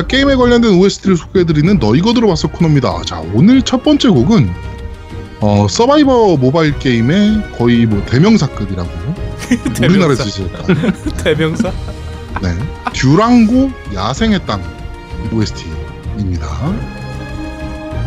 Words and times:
자, 0.00 0.06
게임에 0.06 0.34
관련된 0.34 0.78
OST를 0.78 1.14
소개해드리는 1.14 1.78
너 1.78 1.94
이거 1.94 2.14
들어봤어 2.14 2.48
코너입니다. 2.48 3.02
자, 3.04 3.22
오늘 3.34 3.60
첫 3.60 3.82
번째 3.82 4.08
곡은 4.08 4.50
어, 5.40 5.66
서바이버 5.68 6.38
모바일 6.38 6.78
게임의 6.78 7.52
거의 7.58 7.84
뭐 7.84 8.02
대명사급이라고 8.06 8.88
우리나라에서 9.82 10.24
지었다. 10.24 10.62
대명사? 11.22 11.70
네, 12.40 12.48
듀랑고 12.94 13.70
야생의 13.94 14.46
땅 14.46 14.62
OST입니다. 15.34 16.46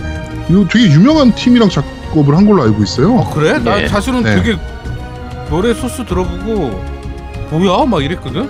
네, 0.01 0.45
이거 0.49 0.67
되게 0.67 0.85
유명한 0.93 1.35
팀이랑 1.35 1.69
작업을 1.69 2.35
한 2.35 2.47
걸로 2.47 2.63
알고 2.63 2.81
있어요. 2.81 3.17
어 3.17 3.33
그래? 3.35 3.59
나 3.59 3.75
네. 3.75 3.87
사실은 3.87 4.23
네. 4.23 4.41
되게 4.41 4.57
노래 5.47 5.75
소스 5.75 6.03
들어보고 6.03 6.83
뭐야 7.51 7.85
막 7.85 8.03
이랬거든. 8.03 8.49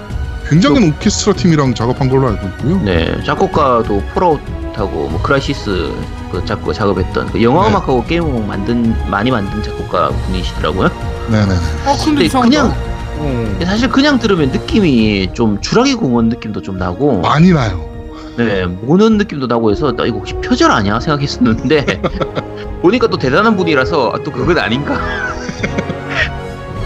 굉장한 0.50 0.84
오케스트라 0.84 1.34
팀이랑 1.36 1.74
작업한 1.74 2.10
걸로 2.10 2.28
알고 2.28 2.48
있고요. 2.48 2.82
네, 2.84 3.24
작곡가도 3.24 4.02
Fallout하고 4.14 5.10
뭐 5.10 5.22
Crysis 5.22 5.92
그 6.32 6.44
작곡 6.46 6.74
작업했던 6.74 7.32
그 7.32 7.42
영화 7.44 7.64
네. 7.64 7.70
음악하고 7.70 8.04
게임 8.06 8.24
음악 8.24 8.46
만든 8.48 8.96
많이 9.10 9.32
만든 9.32 9.62
작곡가 9.64 10.10
분이시더라고요. 10.10 10.90
네네. 11.30 11.54
어 11.86 11.96
근데 11.98 12.06
근데 12.06 12.26
이상하다. 12.26 12.50
그냥 12.50 12.76
어. 13.20 13.60
사실 13.66 13.90
그냥 13.90 14.20
들으면 14.20 14.52
느낌이 14.52 15.34
좀 15.34 15.62
주라기 15.62 15.96
공원 15.96 16.30
느낌도 16.30 16.62
좀 16.62 16.78
나고, 16.78 17.22
많이 17.22 17.52
나요. 17.52 17.90
네, 18.36 18.66
모는 18.66 19.18
느낌도 19.18 19.46
나고 19.48 19.72
해서 19.72 19.96
나 19.96 20.06
이거 20.06 20.18
혹시 20.18 20.34
표절 20.36 20.72
아니야 20.72 21.00
생각했었는데 21.00 22.02
보니까 22.82 23.08
또 23.08 23.18
대단한 23.18 23.56
분이라서 23.56 24.12
아, 24.14 24.24
또 24.24 24.32
그건 24.32 24.58
아닌가. 24.58 25.00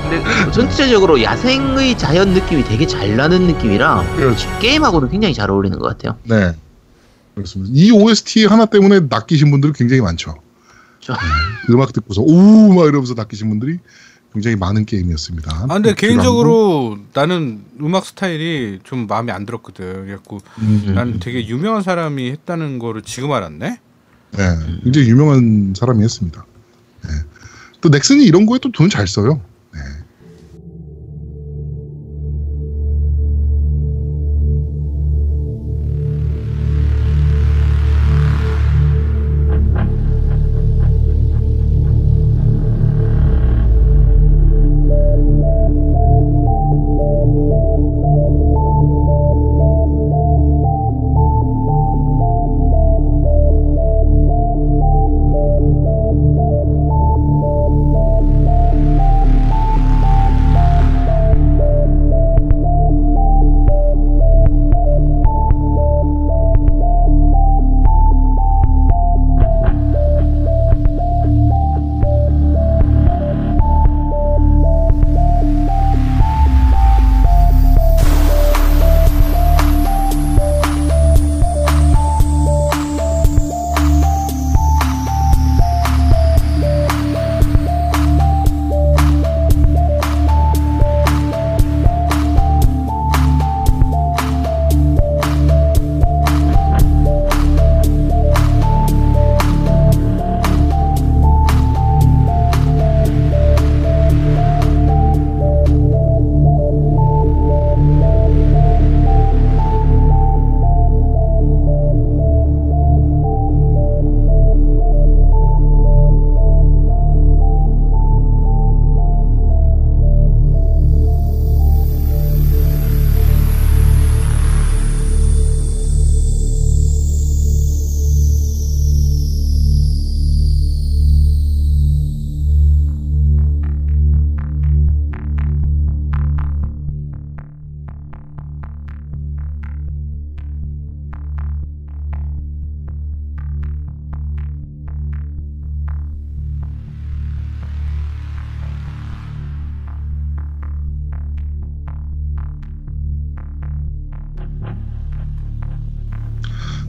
근데 0.09 0.51
전체적으로 0.51 1.21
야생의 1.21 1.97
자연 1.97 2.29
느낌이 2.33 2.63
되게 2.63 2.87
잘 2.87 3.15
나는 3.15 3.47
느낌이라 3.47 4.15
그렇죠. 4.15 4.47
게임하고는 4.59 5.09
굉장히 5.09 5.33
잘 5.33 5.49
어울리는 5.51 5.77
것 5.79 5.87
같아요. 5.87 6.17
네. 6.23 6.53
그렇습니다. 7.35 7.71
이 7.75 7.91
OST 7.91 8.45
하나 8.45 8.65
때문에 8.65 9.01
낚이신 9.09 9.51
분들이 9.51 9.73
굉장히 9.73 10.01
많죠. 10.01 10.35
저- 11.01 11.13
네. 11.13 11.19
음악 11.73 11.93
듣고서 11.93 12.21
오 12.21 12.73
막 12.73 12.85
이러면서 12.87 13.13
낚이신 13.15 13.49
분들이 13.49 13.79
굉장히 14.33 14.55
많은 14.55 14.85
게임이었습니다. 14.85 15.51
아 15.55 15.67
근데 15.67 15.93
듀랑고. 15.93 15.95
개인적으로 15.95 16.97
나는 17.13 17.61
음악 17.81 18.05
스타일이 18.05 18.79
좀 18.83 19.07
마음에 19.07 19.31
안 19.31 19.45
들었거든. 19.45 20.05
그래갖고 20.05 20.39
음, 20.59 20.91
난 20.95 21.19
되게 21.19 21.47
유명한 21.47 21.81
사람이 21.81 22.29
했다는 22.31 22.79
거를 22.79 23.01
지금 23.03 23.31
알았네. 23.31 23.79
네, 24.31 24.43
굉장히 24.83 25.09
유명한 25.09 25.73
사람이 25.75 26.03
했습니다. 26.03 26.45
네. 27.03 27.09
또 27.81 27.89
넥슨이 27.89 28.25
이런 28.25 28.45
거에 28.45 28.59
또 28.59 28.69
돈 28.71 28.89
잘 28.89 29.07
써요. 29.07 29.41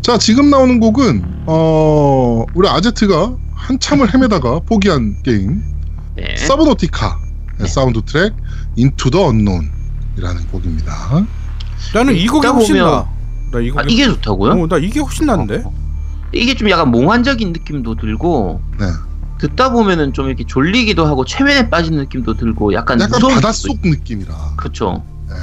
자, 0.08 0.16
지금 0.16 0.48
나오는 0.48 0.80
곡은 0.80 1.42
어, 1.44 2.42
우리 2.54 2.66
아제트가 2.66 3.36
한참을 3.54 4.08
헤매다가 4.14 4.60
포기한 4.60 5.22
게임 5.22 5.62
네. 6.16 6.34
Subnautica 6.34 7.18
네. 7.58 7.66
사운드 7.66 8.00
트랙 8.00 8.32
Into 8.76 9.10
the 9.10 9.26
Unknown 9.26 9.70
이라는 10.16 10.46
곡입니다. 10.46 11.26
나는 11.92 12.16
이 12.16 12.26
곡이 12.26 12.46
훨씬 12.46 12.76
보면- 12.76 12.84
나. 12.90 13.08
나 13.52 13.60
이거 13.60 13.80
아, 13.80 13.84
이게 13.86 14.06
좋다고요? 14.06 14.52
어, 14.52 14.66
나 14.66 14.78
이게 14.78 14.98
훨씬 14.98 15.26
난데. 15.26 15.64
어, 15.66 15.72
이게 16.32 16.54
좀 16.54 16.70
약간 16.70 16.90
몽환적인 16.90 17.52
느낌도 17.52 17.96
들고 17.96 18.62
네. 18.80 18.86
듣다 19.40 19.72
보면은 19.72 20.14
좀 20.14 20.28
이렇게 20.28 20.44
졸리기도 20.46 21.04
하고 21.04 21.26
최면에 21.26 21.68
빠지는 21.68 21.98
느낌도 21.98 22.38
들고 22.38 22.72
약간 22.72 22.98
약간 22.98 23.10
무서운 23.20 23.34
바닷속 23.34 23.76
느낌이라. 23.82 24.54
그렇죠. 24.56 25.02
네. 25.28 25.34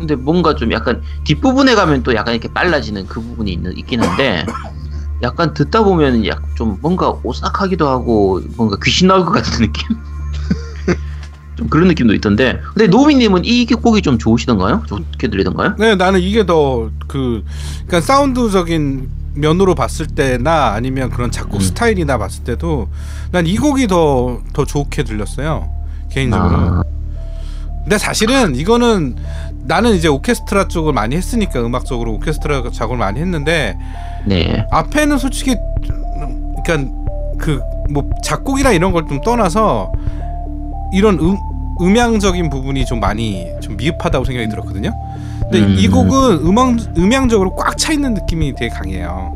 근데 0.00 0.16
뭔가 0.16 0.54
좀 0.54 0.72
약간 0.72 1.02
뒷부분에 1.24 1.74
가면 1.74 2.02
또 2.02 2.14
약간 2.14 2.34
이렇게 2.34 2.48
빨라지는 2.52 3.06
그 3.06 3.20
부분이 3.20 3.52
있는, 3.52 3.76
있긴 3.76 4.02
한데 4.02 4.46
약간 5.22 5.52
듣다 5.52 5.84
보면 5.84 6.26
약 6.26 6.40
좀 6.56 6.78
뭔가 6.82 7.14
오싹하기도 7.22 7.86
하고 7.88 8.40
뭔가 8.56 8.76
귀신 8.84 9.08
나올 9.08 9.24
것 9.24 9.30
같은 9.32 9.64
느낌? 9.64 9.88
좀 11.56 11.68
그런 11.68 11.88
느낌도 11.88 12.14
있던데 12.14 12.60
근데 12.74 12.86
노비님은 12.86 13.42
이 13.44 13.64
곡이 13.66 14.02
좀 14.02 14.18
좋으시던가요? 14.18 14.82
좋게 14.86 15.28
들리던가요? 15.28 15.76
네, 15.78 15.94
나는 15.94 16.20
이게 16.20 16.44
더 16.44 16.90
그 17.06 17.42
그러니까 17.86 18.00
사운드적인 18.02 19.08
면으로 19.34 19.74
봤을 19.74 20.06
때나 20.06 20.72
아니면 20.74 21.10
그런 21.10 21.30
작곡 21.30 21.56
음. 21.56 21.60
스타일이나 21.60 22.18
봤을 22.18 22.44
때도 22.44 22.88
난 23.32 23.46
이 23.46 23.56
곡이 23.56 23.86
더 23.86 24.40
더 24.52 24.64
좋게 24.64 25.02
들렸어요 25.04 25.68
개인적으로. 26.10 26.48
아, 26.56 26.82
근데 27.84 27.96
사실은 27.98 28.54
이거는 28.54 29.16
나는 29.64 29.94
이제 29.94 30.08
오케스트라 30.08 30.68
쪽을 30.68 30.92
많이 30.92 31.16
했으니까 31.16 31.60
음악적으로 31.60 32.12
오케스트라 32.14 32.62
작업을 32.72 32.96
많이 32.96 33.20
했는데 33.20 33.76
네. 34.24 34.66
앞에는 34.70 35.18
솔직히 35.18 35.56
그러니까 36.64 36.90
그 37.38 37.60
뭐 37.90 38.08
작곡이나 38.22 38.70
이런 38.70 38.92
걸 38.92 39.08
좀 39.08 39.20
떠나서 39.20 39.90
이런 40.92 41.18
음, 41.18 41.36
음향적인 41.80 42.48
부분이 42.50 42.84
좀 42.84 43.00
많이 43.00 43.48
좀 43.60 43.76
미흡하다고 43.76 44.24
생각이 44.24 44.48
들었거든요. 44.48 44.90
근데 45.40 45.58
음. 45.60 45.74
이 45.76 45.88
곡은 45.88 46.46
음악 46.46 46.76
음향적으로 46.96 47.56
꽉 47.56 47.76
차 47.76 47.92
있는 47.92 48.14
느낌이 48.14 48.54
되게 48.54 48.68
강해요. 48.68 49.34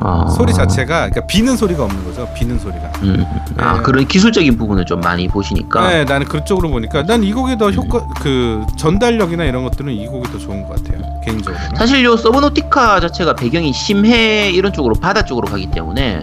아, 0.00 0.26
소리 0.28 0.52
자체가 0.52 1.08
그러니까 1.08 1.26
비는 1.26 1.56
소리가 1.56 1.84
없는 1.84 2.04
거죠. 2.04 2.28
비는 2.34 2.58
소리가. 2.58 2.92
음, 3.02 3.24
아 3.56 3.74
네. 3.76 3.82
그런 3.82 4.06
기술적인 4.06 4.56
부분을 4.56 4.84
좀 4.84 5.00
많이 5.00 5.26
보시니까. 5.28 5.88
네, 5.88 6.04
나는 6.04 6.26
그쪽으로 6.26 6.68
보니까 6.70 7.02
난 7.04 7.22
이 7.24 7.32
곡이 7.32 7.56
더 7.58 7.70
효과 7.70 8.06
그 8.20 8.64
전달력이나 8.76 9.44
이런 9.44 9.64
것들은 9.64 9.92
이 9.92 10.06
곡이 10.06 10.30
더 10.30 10.38
좋은 10.38 10.62
것 10.66 10.76
같아요. 10.76 11.02
개인적으로. 11.24 11.56
사실 11.76 12.04
요 12.04 12.16
서브노티카 12.16 13.00
자체가 13.00 13.34
배경이 13.34 13.72
심해 13.72 14.50
이런 14.50 14.72
쪽으로 14.72 14.94
바다 14.94 15.24
쪽으로 15.24 15.48
가기 15.48 15.70
때문에 15.70 16.22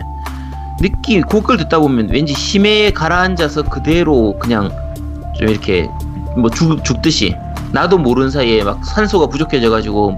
느낌 0.82 1.22
곡을 1.22 1.58
듣다 1.58 1.80
보면 1.80 2.10
왠지 2.10 2.34
심해에 2.34 2.92
가라앉아서 2.92 3.64
그대로 3.64 4.36
그냥 4.40 4.70
좀 5.38 5.48
이렇게 5.50 5.88
뭐 6.38 6.50
죽, 6.50 6.84
죽듯이 6.84 7.36
나도 7.72 7.98
모르는 7.98 8.30
사이에 8.30 8.64
막 8.64 8.84
산소가 8.86 9.28
부족해져 9.28 9.70
가지고 9.70 10.16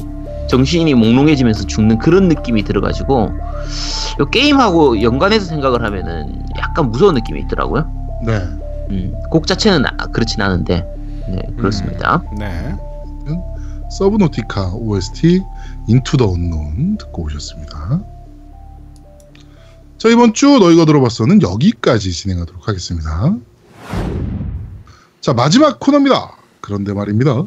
정신이 0.48 0.94
몽롱해지면서 0.94 1.66
죽는 1.68 2.00
그런 2.00 2.28
느낌이 2.28 2.64
들어가지고 2.64 3.32
요 4.20 4.26
게임하고 4.30 5.02
연관해서 5.02 5.46
생각을 5.46 5.84
하면은 5.84 6.44
약간 6.58 6.92
무서운 6.92 7.16
느낌이 7.16 7.42
있더라고요. 7.42 7.90
네. 8.26 8.38
음, 8.92 9.14
곡 9.30 9.48
자체는 9.48 9.86
아- 9.86 10.06
그렇진 10.08 10.42
않은데 10.42 10.86
네 11.28 11.42
그렇습니다. 11.58 12.22
네. 12.38 12.76
서브노티카 13.92 14.74
OST 14.74 15.42
인투 15.88 16.18
더 16.18 16.26
언론 16.26 16.98
듣고 16.98 17.24
오셨습니다. 17.24 18.02
자 19.98 20.10
이번 20.10 20.34
주 20.34 20.60
너희가 20.60 20.86
들어봤어는 20.86 21.42
여기까지 21.42 22.12
진행하도록 22.12 22.68
하겠습니다. 22.68 23.36
자 25.22 25.34
마지막 25.34 25.80
코너입니다. 25.80 26.32
그런데 26.62 26.94
말입니다. 26.94 27.44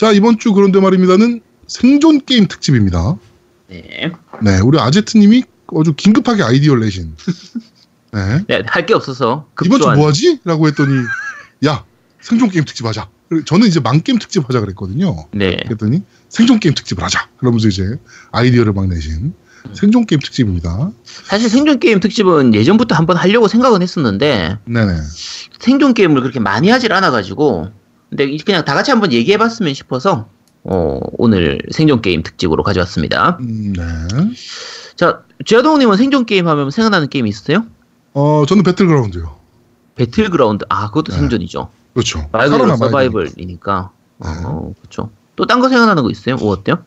자 0.00 0.12
이번 0.12 0.38
주 0.38 0.54
그런데 0.54 0.80
말입니다는 0.80 1.42
생존 1.66 2.24
게임 2.24 2.48
특집입니다. 2.48 3.18
네. 3.68 4.10
네 4.40 4.58
우리 4.60 4.78
아제트님이 4.80 5.42
아주 5.78 5.92
긴급하게 5.94 6.42
아이디어를 6.42 6.80
내신. 6.80 7.14
네. 8.14 8.42
네, 8.48 8.62
할 8.66 8.86
게 8.86 8.94
없어서 8.94 9.46
이번 9.62 9.78
주 9.78 9.84
급조한 9.84 9.98
뭐하지? 9.98 10.38
라고 10.44 10.66
했더니 10.68 11.04
야 11.66 11.84
생존 12.18 12.48
게임 12.48 12.64
특집 12.64 12.86
하자. 12.86 13.10
저는 13.44 13.66
이제 13.66 13.78
만 13.78 14.02
게임 14.02 14.18
특집 14.18 14.48
하자 14.48 14.60
그랬거든요. 14.60 15.26
네. 15.32 15.58
그랬더니 15.66 16.02
생존 16.30 16.60
게임 16.60 16.74
특집을 16.74 17.04
하자. 17.04 17.28
그러면서 17.36 17.68
이제 17.68 17.98
아이디어를 18.32 18.72
막 18.72 18.88
내신 18.88 19.12
음. 19.66 19.74
생존 19.74 20.06
게임 20.06 20.18
특집입니다. 20.20 20.92
사실 21.04 21.50
생존 21.50 21.78
게임 21.78 22.00
특집은 22.00 22.54
예전부터 22.54 22.94
한번 22.94 23.18
하려고 23.18 23.48
생각은 23.48 23.82
했었는데 23.82 24.56
네네. 24.64 24.92
생존 25.58 25.92
게임을 25.92 26.22
그렇게 26.22 26.40
많이 26.40 26.70
하질 26.70 26.90
않아 26.94 27.10
가지고 27.10 27.68
근데 28.10 28.24
이- 28.24 28.38
그냥 28.38 28.64
다 28.64 28.74
같이 28.74 28.90
한번 28.90 29.12
얘기해 29.12 29.38
봤으면 29.38 29.72
싶어서 29.74 30.28
어, 30.64 31.00
오늘 31.12 31.60
생존 31.70 32.02
게임 32.02 32.22
특집으로 32.22 32.62
가져왔습니다. 32.62 33.38
음, 33.40 33.72
네. 33.74 33.84
자, 34.96 35.22
제아동 35.46 35.78
님은 35.78 35.96
생존 35.96 36.26
게임 36.26 36.46
하면 36.48 36.70
생각나는 36.70 37.08
게임 37.08 37.26
있으세요? 37.26 37.64
어 38.12 38.44
저는 38.46 38.62
배틀그라운드요. 38.64 39.36
배틀그라운드. 39.94 40.64
아, 40.68 40.88
그것도 40.88 41.12
네. 41.12 41.18
생존이죠. 41.18 41.70
그렇죠. 41.94 42.28
말 42.32 42.48
그대로 42.50 42.76
서바이벌이니까. 42.76 43.90
네. 44.22 44.28
어, 44.44 44.74
그렇죠. 44.80 45.10
또 45.36 45.46
딴 45.46 45.60
거 45.60 45.68
생각나는 45.70 46.02
거 46.02 46.10
있어요? 46.10 46.36
뭐 46.36 46.50
어때요? 46.52 46.84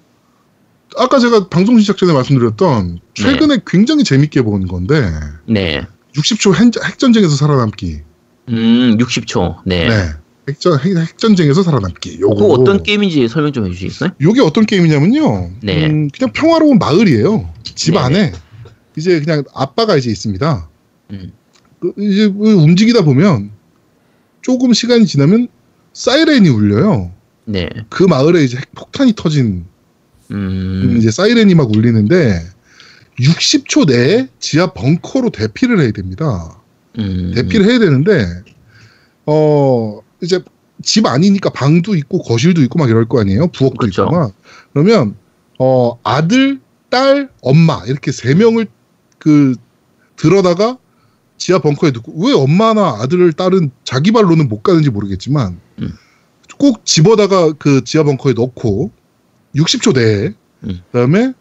아까 0.97 1.17
제가 1.17 1.47
방송 1.49 1.79
시작 1.79 1.97
전에 1.97 2.13
말씀드렸던 2.13 2.99
최근에 3.15 3.59
굉장히 3.65 4.03
재밌게 4.03 4.43
본 4.43 4.67
건데 4.67 5.11
네. 5.47 5.87
60초 6.15 6.53
핵, 6.53 6.71
핵전쟁에서 6.85 7.35
살아남기. 7.35 8.01
음, 8.49 8.97
60초. 8.99 9.61
네. 9.65 9.87
네. 9.89 10.09
핵전 10.47 10.79
핵, 10.79 10.97
핵전쟁에서 10.97 11.63
살아남기. 11.63 12.19
요거 12.19 12.35
그거 12.35 12.47
어떤 12.47 12.83
게임인지 12.83 13.27
설명 13.27 13.53
좀 13.53 13.65
해주시겠어요? 13.65 14.11
요게 14.21 14.41
어떤 14.41 14.65
게임이냐면요. 14.65 15.51
네. 15.61 15.85
음, 15.87 16.09
그냥 16.09 16.33
평화로운 16.33 16.79
마을이에요. 16.79 17.49
집 17.63 17.93
네네. 17.93 18.03
안에 18.03 18.31
이제 18.97 19.19
그냥 19.21 19.43
아빠가 19.53 19.95
이제 19.95 20.09
있습니다. 20.09 20.69
음. 21.11 21.31
그 21.79 21.93
이제 21.97 22.27
뭐 22.27 22.53
움직이다 22.55 23.03
보면 23.03 23.51
조금 24.41 24.73
시간이 24.73 25.05
지나면 25.05 25.47
사이렌이 25.93 26.49
울려요. 26.49 27.11
네. 27.45 27.69
그 27.89 28.03
마을에 28.03 28.43
이제 28.43 28.57
핵폭탄이 28.57 29.13
터진 29.15 29.65
음, 30.31 30.95
이제 30.97 31.11
사이렌이 31.11 31.55
막 31.55 31.69
울리는데 31.69 32.41
60초 33.19 33.87
내에 33.87 34.27
지하 34.39 34.73
벙커로 34.73 35.29
대피를 35.29 35.79
해야 35.79 35.91
됩니다. 35.91 36.59
음, 36.97 37.31
대피를 37.35 37.69
해야 37.69 37.79
되는데 37.79 38.27
어 39.25 39.99
이제 40.23 40.41
집 40.81 41.05
아니니까 41.05 41.49
방도 41.51 41.95
있고 41.95 42.19
거실도 42.23 42.61
있고 42.63 42.79
막 42.79 42.89
이럴 42.89 43.05
거 43.07 43.19
아니에요 43.21 43.47
부엌도 43.47 43.77
그렇죠. 43.77 44.03
있고 44.03 44.11
막 44.15 44.33
그러면 44.73 45.15
어 45.59 45.99
아들 46.03 46.59
딸 46.89 47.29
엄마 47.41 47.81
이렇게 47.85 48.11
세 48.11 48.33
명을 48.33 48.67
그 49.19 49.55
들어다가 50.15 50.77
지하 51.37 51.59
벙커에 51.59 51.91
넣고 51.91 52.13
왜 52.25 52.33
엄마나 52.33 52.97
아들을 53.01 53.33
딸은 53.33 53.71
자기 53.83 54.11
발로는 54.11 54.47
못 54.49 54.63
가는지 54.63 54.89
모르겠지만 54.89 55.59
음. 55.79 55.93
꼭 56.57 56.85
집어다가 56.85 57.51
그 57.53 57.83
지하 57.83 58.03
벙커에 58.03 58.33
넣고 58.33 58.91
60초 59.55 59.93
내에 59.95 60.33
음. 60.63 60.81
그다음에 60.91 61.33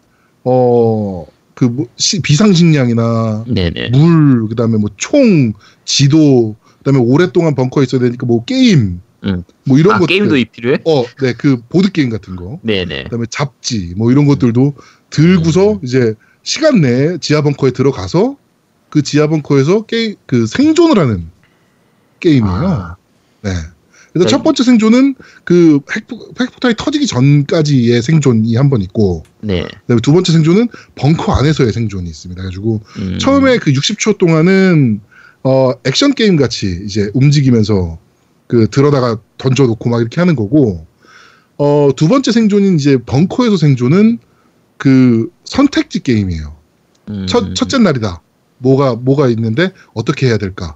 어 0.43 1.25
그 1.55 1.65
뭐 1.69 1.85
시- 1.97 2.19
비상식량이나 2.19 3.45
네네. 3.47 3.89
물 3.89 4.47
그다음에 4.49 4.77
뭐 4.77 4.89
총 4.97 5.53
지도 5.85 6.55
그다음에 6.83 6.99
오랫동안 6.99 7.55
벙커에 7.55 7.83
있어야 7.83 8.01
되니까 8.01 8.25
뭐 8.25 8.43
게임 8.45 9.01
음. 9.25 9.43
뭐 9.65 9.79
이런 9.79 9.95
아, 9.95 9.99
것들 9.99 10.07
게임도 10.07 10.37
이 10.37 10.45
필요해? 10.45 10.79
어 10.85 11.05
네 11.21 11.33
그 11.37 11.61
보드 11.69 11.91
게임 11.91 12.09
같은 12.09 12.35
거 12.35 12.59
네네. 12.63 13.05
그다음에 13.05 13.25
잡지 13.29 13.93
뭐 13.97 14.11
이런 14.11 14.25
것들도 14.25 14.73
들고서 15.09 15.73
음. 15.73 15.79
이제 15.83 16.13
시간 16.43 16.81
내에 16.81 17.17
지하 17.19 17.41
벙커에 17.41 17.71
들어가서 17.71 18.37
그 18.89 19.01
지하 19.01 19.27
벙커에서 19.27 19.83
게임 19.85 20.15
그 20.25 20.45
생존을 20.45 20.99
하는 20.99 21.29
게임이에요. 22.19 22.53
아, 22.55 22.95
네. 23.41 23.51
그래서 24.11 24.25
네. 24.27 24.29
첫 24.29 24.43
번째 24.43 24.63
생존은 24.63 25.15
그 25.43 25.79
핵폭, 25.95 26.39
핵폭탄이 26.39 26.75
터지기 26.77 27.07
전까지의 27.07 28.01
생존이 28.03 28.55
한 28.55 28.69
번 28.69 28.81
있고 28.83 29.23
네. 29.41 29.63
그다음에 29.81 30.01
두 30.01 30.11
번째 30.13 30.31
생존은 30.33 30.67
벙커 30.95 31.31
안에서의 31.33 31.71
생존이 31.73 32.07
있습니다. 32.09 32.39
그래가지고 32.41 32.81
음, 32.99 33.17
처음에 33.19 33.57
그 33.57 33.71
60초 33.71 34.17
동안은 34.19 35.01
어 35.43 35.71
액션 35.85 36.13
게임 36.13 36.35
같이 36.37 36.81
이제 36.85 37.09
움직이면서 37.13 37.97
그 38.47 38.67
들어다가 38.69 39.19
던져놓고 39.37 39.89
막 39.89 39.99
이렇게 40.01 40.21
하는 40.21 40.35
거고 40.35 40.85
어 41.57 41.89
두 41.95 42.07
번째 42.07 42.31
생존인 42.31 42.75
이제 42.75 42.97
벙커에서 42.97 43.57
생존은 43.57 44.19
그 44.77 45.29
선택지 45.45 46.01
게임이에요. 46.01 46.55
음, 47.09 47.25
첫 47.27 47.53
첫째 47.55 47.77
날이다. 47.77 48.21
뭐가 48.57 48.95
뭐가 48.95 49.27
있는데 49.29 49.71
어떻게 49.93 50.27
해야 50.27 50.37
될까? 50.37 50.75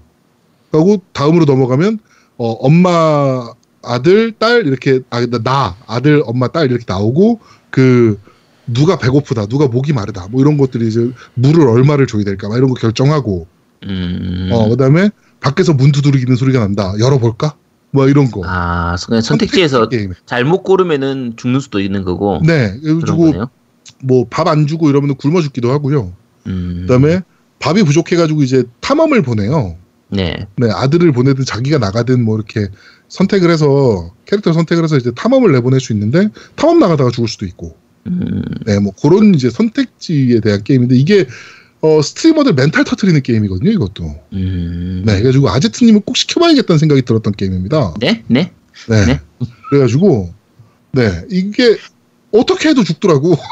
하고 0.71 1.01
다음으로 1.13 1.45
넘어가면 1.45 1.99
어 2.37 2.51
엄마 2.51 3.53
아들 3.83 4.33
딸 4.33 4.67
이렇게 4.67 4.99
아 5.09 5.25
나 5.25 5.75
아들 5.87 6.21
엄마 6.25 6.47
딸 6.49 6.69
이렇게 6.69 6.83
나오고 6.87 7.39
그 7.69 8.19
누가 8.67 8.97
배고프다 8.97 9.45
누가 9.47 9.67
목이 9.67 9.93
마르다 9.93 10.27
뭐 10.29 10.41
이런 10.41 10.57
것들이 10.57 10.87
이제 10.89 11.09
물을 11.35 11.67
얼마를 11.67 12.05
줘야 12.05 12.23
될까 12.25 12.49
막 12.49 12.57
이런 12.57 12.69
거 12.69 12.75
결정하고 12.75 13.47
음, 13.83 14.49
어 14.51 14.69
그다음에 14.69 15.09
밖에서 15.39 15.73
문 15.73 15.91
두드리기는 15.91 16.35
소리가 16.35 16.59
난다. 16.59 16.93
열어볼까? 16.99 17.55
뭐 17.91 18.07
이런 18.07 18.29
거. 18.29 18.41
아, 18.45 18.95
그냥 19.05 19.21
선택지에서 19.21 19.89
잘못 20.25 20.63
고르면은 20.63 21.33
죽는 21.37 21.59
수도 21.59 21.79
있는 21.79 22.03
거고. 22.03 22.41
네 22.45 22.79
거네요. 23.05 23.49
뭐밥 24.03 24.47
안 24.47 24.67
주고 24.67 24.89
이러면 24.89 25.15
굶어 25.15 25.41
죽기도 25.41 25.71
하고요. 25.71 26.13
음, 26.47 26.85
그다음에 26.87 27.21
밥이 27.59 27.83
부족해가지고 27.83 28.43
이제 28.43 28.63
탐험을 28.81 29.21
보내요. 29.21 29.77
네. 30.09 30.47
네, 30.55 30.69
아들을 30.71 31.11
보내든 31.11 31.43
자기가 31.43 31.79
나가든 31.79 32.23
뭐 32.23 32.35
이렇게 32.35 32.67
선택을 33.09 33.49
해서 33.49 34.13
캐릭터 34.25 34.53
선택을 34.53 34.83
해서 34.83 34.97
이제 34.97 35.11
탐험을 35.11 35.51
내보낼 35.53 35.79
수 35.79 35.93
있는데 35.93 36.29
탐험 36.55 36.79
나가다가 36.79 37.09
죽을 37.11 37.27
수도 37.27 37.45
있고. 37.45 37.75
음, 38.07 38.41
네, 38.65 38.79
뭐 38.79 38.93
그런 39.01 39.35
이제 39.35 39.49
선택지에 39.49 40.39
대한 40.39 40.63
게임인데 40.63 40.95
이게 40.95 41.25
어 41.81 42.01
스트리머들 42.01 42.53
멘탈 42.53 42.83
터트리는 42.83 43.21
게임이거든요, 43.21 43.69
이것도. 43.71 44.03
음, 44.33 45.03
네, 45.05 45.13
그래가지고 45.17 45.49
아제트님은 45.49 46.01
꼭 46.01 46.17
시켜봐야겠다는 46.17 46.79
생각이 46.79 47.03
들었던 47.03 47.33
게임입니다. 47.33 47.93
네, 47.99 48.23
네. 48.27 48.51
네, 48.89 49.05
네. 49.05 49.19
그래가지고 49.69 50.33
네 50.91 51.23
이게 51.29 51.77
어떻게 52.31 52.69
해도 52.69 52.83
죽더라고. 52.83 53.35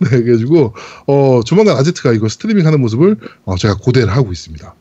네, 0.00 0.08
그래가지고 0.08 0.74
어 1.06 1.40
조만간 1.44 1.76
아제트가 1.78 2.12
이거 2.12 2.28
스트리밍 2.28 2.66
하는 2.66 2.80
모습을 2.80 3.16
어, 3.44 3.56
제가 3.56 3.76
고대를 3.76 4.14
하고 4.14 4.32
있습니다. 4.32 4.74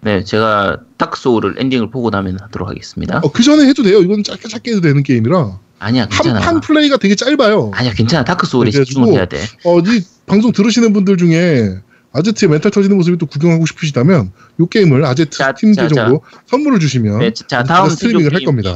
네, 0.00 0.22
제가 0.22 0.80
Dark 0.96 1.18
Soul을 1.18 1.56
엔딩을 1.58 1.90
보고 1.90 2.10
나면 2.10 2.38
하도록 2.40 2.68
하겠습니다. 2.68 3.18
어, 3.18 3.32
그 3.32 3.42
전에 3.42 3.66
해도 3.66 3.82
돼요. 3.82 4.00
이건 4.00 4.22
짧게 4.22 4.48
짧게 4.48 4.70
해도 4.72 4.80
되는 4.80 5.02
게임이라 5.02 5.58
아니야, 5.78 6.02
한, 6.02 6.08
괜찮아. 6.10 6.40
한 6.40 6.60
플레이가 6.60 6.96
되게 6.96 7.14
짧아요. 7.14 7.70
아니야, 7.74 7.92
괜찮아. 7.92 8.24
Dark 8.24 8.46
Soul에 8.46 8.70
그래가지고- 8.70 8.84
집중을 8.86 9.12
해야 9.14 9.26
돼. 9.26 9.38
어, 9.64 9.78
이 9.78 10.02
방송 10.26 10.52
들으시는 10.52 10.92
분들 10.92 11.16
중에 11.16 11.78
아제트의 12.12 12.50
멘탈 12.50 12.70
터지는 12.70 12.96
모습이 12.96 13.16
또 13.18 13.26
구경하고 13.26 13.66
싶으시다면 13.66 14.32
이 14.58 14.66
게임을 14.68 15.04
아제트 15.04 15.36
자, 15.38 15.52
팀 15.52 15.72
자, 15.74 15.82
계정으로 15.82 16.22
선물을 16.46 16.80
주시면 16.80 17.18
네, 17.20 17.32
자, 17.32 17.62
다음 17.62 17.90
스트리밍을 17.90 18.34
할 18.34 18.42
겁니다. 18.44 18.74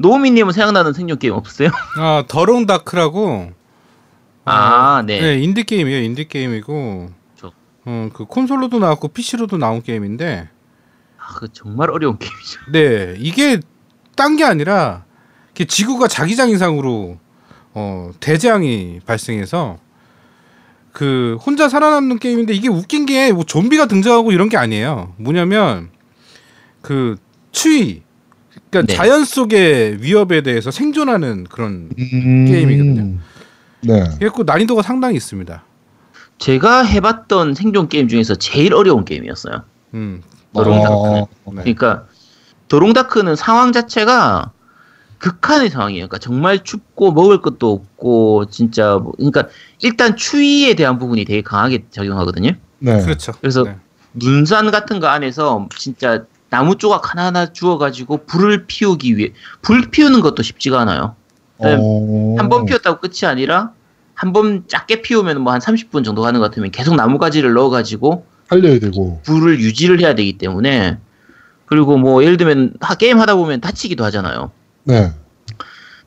노우미님은 0.00 0.52
생각나는 0.52 0.92
생존 0.92 1.18
게임 1.18 1.32
없어요? 1.34 1.68
아 1.96 2.24
The 2.28 2.44
Long 2.44 2.66
Dark라고 2.66 3.52
아, 4.44 5.02
네. 5.06 5.20
네 5.20 5.38
인디 5.42 5.62
게임이에요 5.62 6.02
인디 6.02 6.26
게임이고 6.28 7.10
저- 7.40 7.52
어 7.86 8.10
그 8.12 8.24
콘솔로도 8.26 8.78
나왔고 8.80 9.08
PC로도 9.08 9.56
나온 9.56 9.80
게임인데 9.82 10.48
아, 11.18 11.34
그 11.36 11.46
정말 11.52 11.90
어려운 11.90 12.18
게임이죠. 12.18 12.60
네 12.72 13.14
이게 13.18 13.60
딴 14.16 14.36
게 14.36 14.44
아니라 14.44 15.03
지구가 15.54 16.08
자기장 16.08 16.50
이상으로 16.50 17.18
어 17.74 18.10
대재앙이 18.18 19.00
발생해서 19.06 19.78
그 20.92 21.38
혼자 21.44 21.68
살아남는 21.68 22.18
게임인데 22.18 22.54
이게 22.54 22.68
웃긴 22.68 23.06
게 23.06 23.32
뭐 23.32 23.44
좀비가 23.44 23.86
등장하고 23.86 24.32
이런 24.32 24.48
게 24.48 24.56
아니에요. 24.56 25.12
뭐냐면 25.16 25.90
그 26.82 27.16
추위 27.52 28.02
그러니까 28.70 28.92
네. 28.92 28.96
자연 28.96 29.24
속의 29.24 30.02
위협에 30.02 30.42
대해서 30.42 30.70
생존하는 30.70 31.44
그런 31.44 31.90
음, 31.98 32.46
게임이거든요. 32.46 33.18
네. 33.82 34.04
그래서 34.18 34.42
난이도가 34.44 34.82
상당히 34.82 35.16
있습니다. 35.16 35.64
제가 36.38 36.82
해봤던 36.82 37.54
생존 37.54 37.88
게임 37.88 38.08
중에서 38.08 38.34
제일 38.34 38.74
어려운 38.74 39.04
게임이었어요. 39.04 39.62
음. 39.94 40.22
The 40.52 40.65
Long 40.65 40.82
Dark. 40.82 40.94
어, 40.94 41.28
네. 41.46 41.62
그러니까 41.62 42.06
The 42.68 42.82
Long 42.82 43.00
Dark는 43.00 43.36
상황 43.36 43.72
자체가 43.72 44.52
극한의 45.24 45.70
상황이에요. 45.70 46.06
그러니까 46.08 46.18
정말 46.18 46.62
춥고 46.62 47.12
먹을 47.12 47.40
것도 47.40 47.72
없고 47.72 48.46
진짜 48.50 48.98
뭐 48.98 49.12
그러니까 49.16 49.48
일단 49.80 50.16
추위에 50.16 50.74
대한 50.74 50.98
부분이 50.98 51.24
되게 51.24 51.40
강하게 51.40 51.86
작용하거든요. 51.90 52.50
네. 52.80 53.00
그렇죠. 53.02 53.32
그래서 53.40 53.62
네. 53.62 53.76
눈산 54.12 54.70
같은 54.70 55.00
거 55.00 55.06
안에서 55.06 55.66
진짜 55.78 56.24
나무 56.50 56.76
조각 56.76 57.10
하나하나 57.10 57.52
주워가지고 57.54 58.26
불을 58.26 58.66
피우기 58.66 59.16
위해 59.16 59.30
불 59.62 59.90
피우는 59.90 60.20
것도 60.20 60.42
쉽지가 60.42 60.78
않아요. 60.80 61.16
네. 61.58 61.74
어, 61.78 62.34
한번 62.38 62.66
피웠다고 62.66 63.00
끝이 63.00 63.20
아니라 63.26 63.72
한 64.14 64.32
번 64.34 64.64
작게 64.68 65.00
피우면 65.02 65.40
뭐 65.40 65.52
한 65.54 65.60
30분 65.60 66.04
정도 66.04 66.20
가는 66.20 66.38
것 66.38 66.50
같으면 66.50 66.70
계속 66.70 66.94
나무가지를 66.96 67.54
넣어가지고 67.54 68.26
살려야 68.50 68.78
되고. 68.78 69.20
불을 69.24 69.58
유지를 69.58 70.00
해야 70.02 70.14
되기 70.14 70.36
때문에 70.36 70.98
그리고 71.64 71.96
뭐 71.96 72.22
예를 72.22 72.36
들면 72.36 72.74
하- 72.80 72.94
게임 72.94 73.18
하다 73.20 73.36
보면 73.36 73.60
다치기도 73.62 74.04
하잖아요. 74.04 74.52
네. 74.84 75.12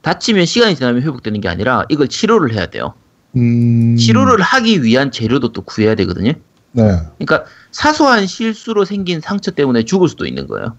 다치면 0.02 0.46
시간이 0.46 0.76
지나면 0.76 1.02
회복되는 1.02 1.42
게 1.42 1.50
아니라 1.50 1.84
이걸 1.90 2.08
치료를 2.08 2.54
해야 2.54 2.68
돼요. 2.68 2.94
음, 3.36 3.98
치료를 3.98 4.42
하기 4.42 4.84
위한 4.84 5.12
재료도 5.12 5.52
또 5.52 5.62
구해야 5.62 5.96
되거든요. 5.96 6.32
네. 6.72 6.84
그러니까 7.18 7.46
사소한 7.72 8.28
실수로 8.28 8.86
생긴 8.86 9.20
상처 9.20 9.52
때문에 9.52 9.84
죽을 9.84 10.08
수도 10.08 10.26
있는 10.26 10.48
거예요. 10.48 10.78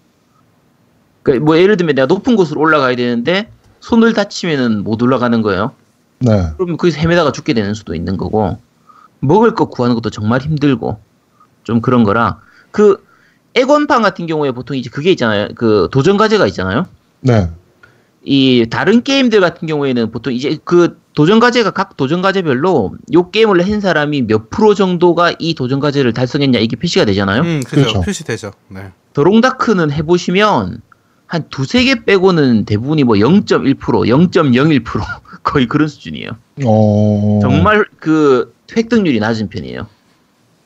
그러니까 1.22 1.44
뭐 1.44 1.58
예를 1.58 1.76
들면 1.76 1.94
내가 1.94 2.06
높은 2.06 2.36
곳으로 2.36 2.60
올라가야 2.60 2.96
되는데 2.96 3.50
손을 3.80 4.12
다치면은 4.12 4.82
못 4.82 5.02
올라가는 5.02 5.40
거예요. 5.42 5.72
네. 6.20 6.52
그럼 6.56 6.76
거기서 6.76 6.98
헤매다가 6.98 7.32
죽게 7.32 7.54
되는 7.54 7.74
수도 7.74 7.94
있는 7.94 8.16
거고 8.16 8.58
먹을 9.20 9.54
거 9.54 9.66
구하는 9.66 9.94
것도 9.94 10.10
정말 10.10 10.40
힘들고 10.40 11.00
좀 11.64 11.80
그런 11.80 12.04
거라 12.04 12.40
그 12.70 13.04
애건판 13.54 14.02
같은 14.02 14.26
경우에 14.26 14.52
보통 14.52 14.76
이제 14.76 14.90
그게 14.90 15.10
있잖아요. 15.10 15.48
그 15.54 15.88
도전 15.90 16.16
과제가 16.16 16.46
있잖아요. 16.46 16.86
네. 17.20 17.50
이 18.30 18.66
다른 18.68 19.02
게임들 19.02 19.40
같은 19.40 19.66
경우에는 19.66 20.10
보통 20.10 20.34
이제 20.34 20.58
그 20.64 21.00
도전 21.14 21.40
과제가 21.40 21.70
각 21.70 21.96
도전 21.96 22.20
과제별로 22.20 22.92
요 23.14 23.30
게임을 23.30 23.66
한 23.66 23.80
사람이 23.80 24.22
몇 24.22 24.50
프로 24.50 24.74
정도가 24.74 25.34
이 25.38 25.54
도전 25.54 25.80
과제를 25.80 26.12
달성했냐 26.12 26.58
이게 26.58 26.76
표시가 26.76 27.06
되잖아요. 27.06 27.40
음, 27.40 27.60
그죠. 27.64 27.80
그렇죠. 27.80 28.00
표시되죠. 28.02 28.52
네. 28.68 28.92
더롱다크는 29.14 29.90
해 29.90 30.02
보시면 30.02 30.82
한 31.26 31.48
두세 31.48 31.84
개 31.84 32.04
빼고는 32.04 32.66
대부분이 32.66 33.04
뭐 33.04 33.16
0.1%, 33.16 33.78
0.01% 33.78 34.84
거의 35.42 35.66
그런 35.66 35.88
수준이에요. 35.88 36.30
어. 36.66 37.38
정말 37.40 37.86
그 37.98 38.52
획득률이 38.76 39.20
낮은 39.20 39.48
편이에요. 39.48 39.86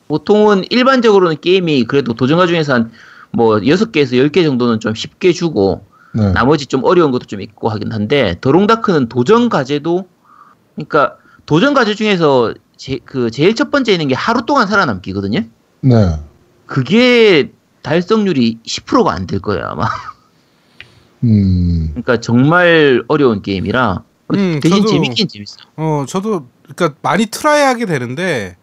보통은 0.09 0.65
일반적으로는 0.69 1.37
게임이 1.39 1.85
그래도 1.85 2.13
도전과 2.13 2.47
중에서 2.47 2.73
한 2.73 2.91
뭐 3.33 3.57
6개에서 3.57 4.13
10개 4.13 4.43
정도는 4.43 4.79
좀 4.79 4.93
쉽게 4.93 5.33
주고 5.33 5.83
네. 6.13 6.31
나머지 6.31 6.65
좀 6.67 6.83
어려운 6.83 7.11
것도 7.11 7.25
좀 7.25 7.41
있고 7.41 7.69
하긴 7.69 7.91
한데 7.91 8.37
더롱다크는 8.41 9.09
도전 9.09 9.49
과제도 9.49 10.07
그러니까 10.75 11.17
도전 11.45 11.73
과제 11.73 11.95
중에서 11.95 12.53
제, 12.77 12.99
그 13.05 13.31
제일 13.31 13.55
첫 13.55 13.71
번째 13.71 13.91
있는 13.91 14.07
게 14.07 14.15
하루 14.15 14.45
동안 14.45 14.67
살아남기거든요. 14.67 15.41
네. 15.81 16.19
그게 16.65 17.51
달성률이 17.81 18.59
10%가 18.65 19.11
안 19.11 19.27
될 19.27 19.39
거예요 19.39 19.65
아마. 19.67 19.85
음. 21.23 21.87
그러니까 21.91 22.19
정말 22.19 23.03
어려운 23.07 23.41
게임이라 23.41 24.03
음, 24.33 24.59
대신 24.61 24.83
저도- 24.83 24.87
재밌긴 24.89 25.27
재밌어. 25.27 25.57
어, 25.77 26.05
저도 26.07 26.47
그러니까 26.75 26.97
많이 27.01 27.25
try 27.27 27.61
하게 27.63 27.85
되는데 27.85 28.57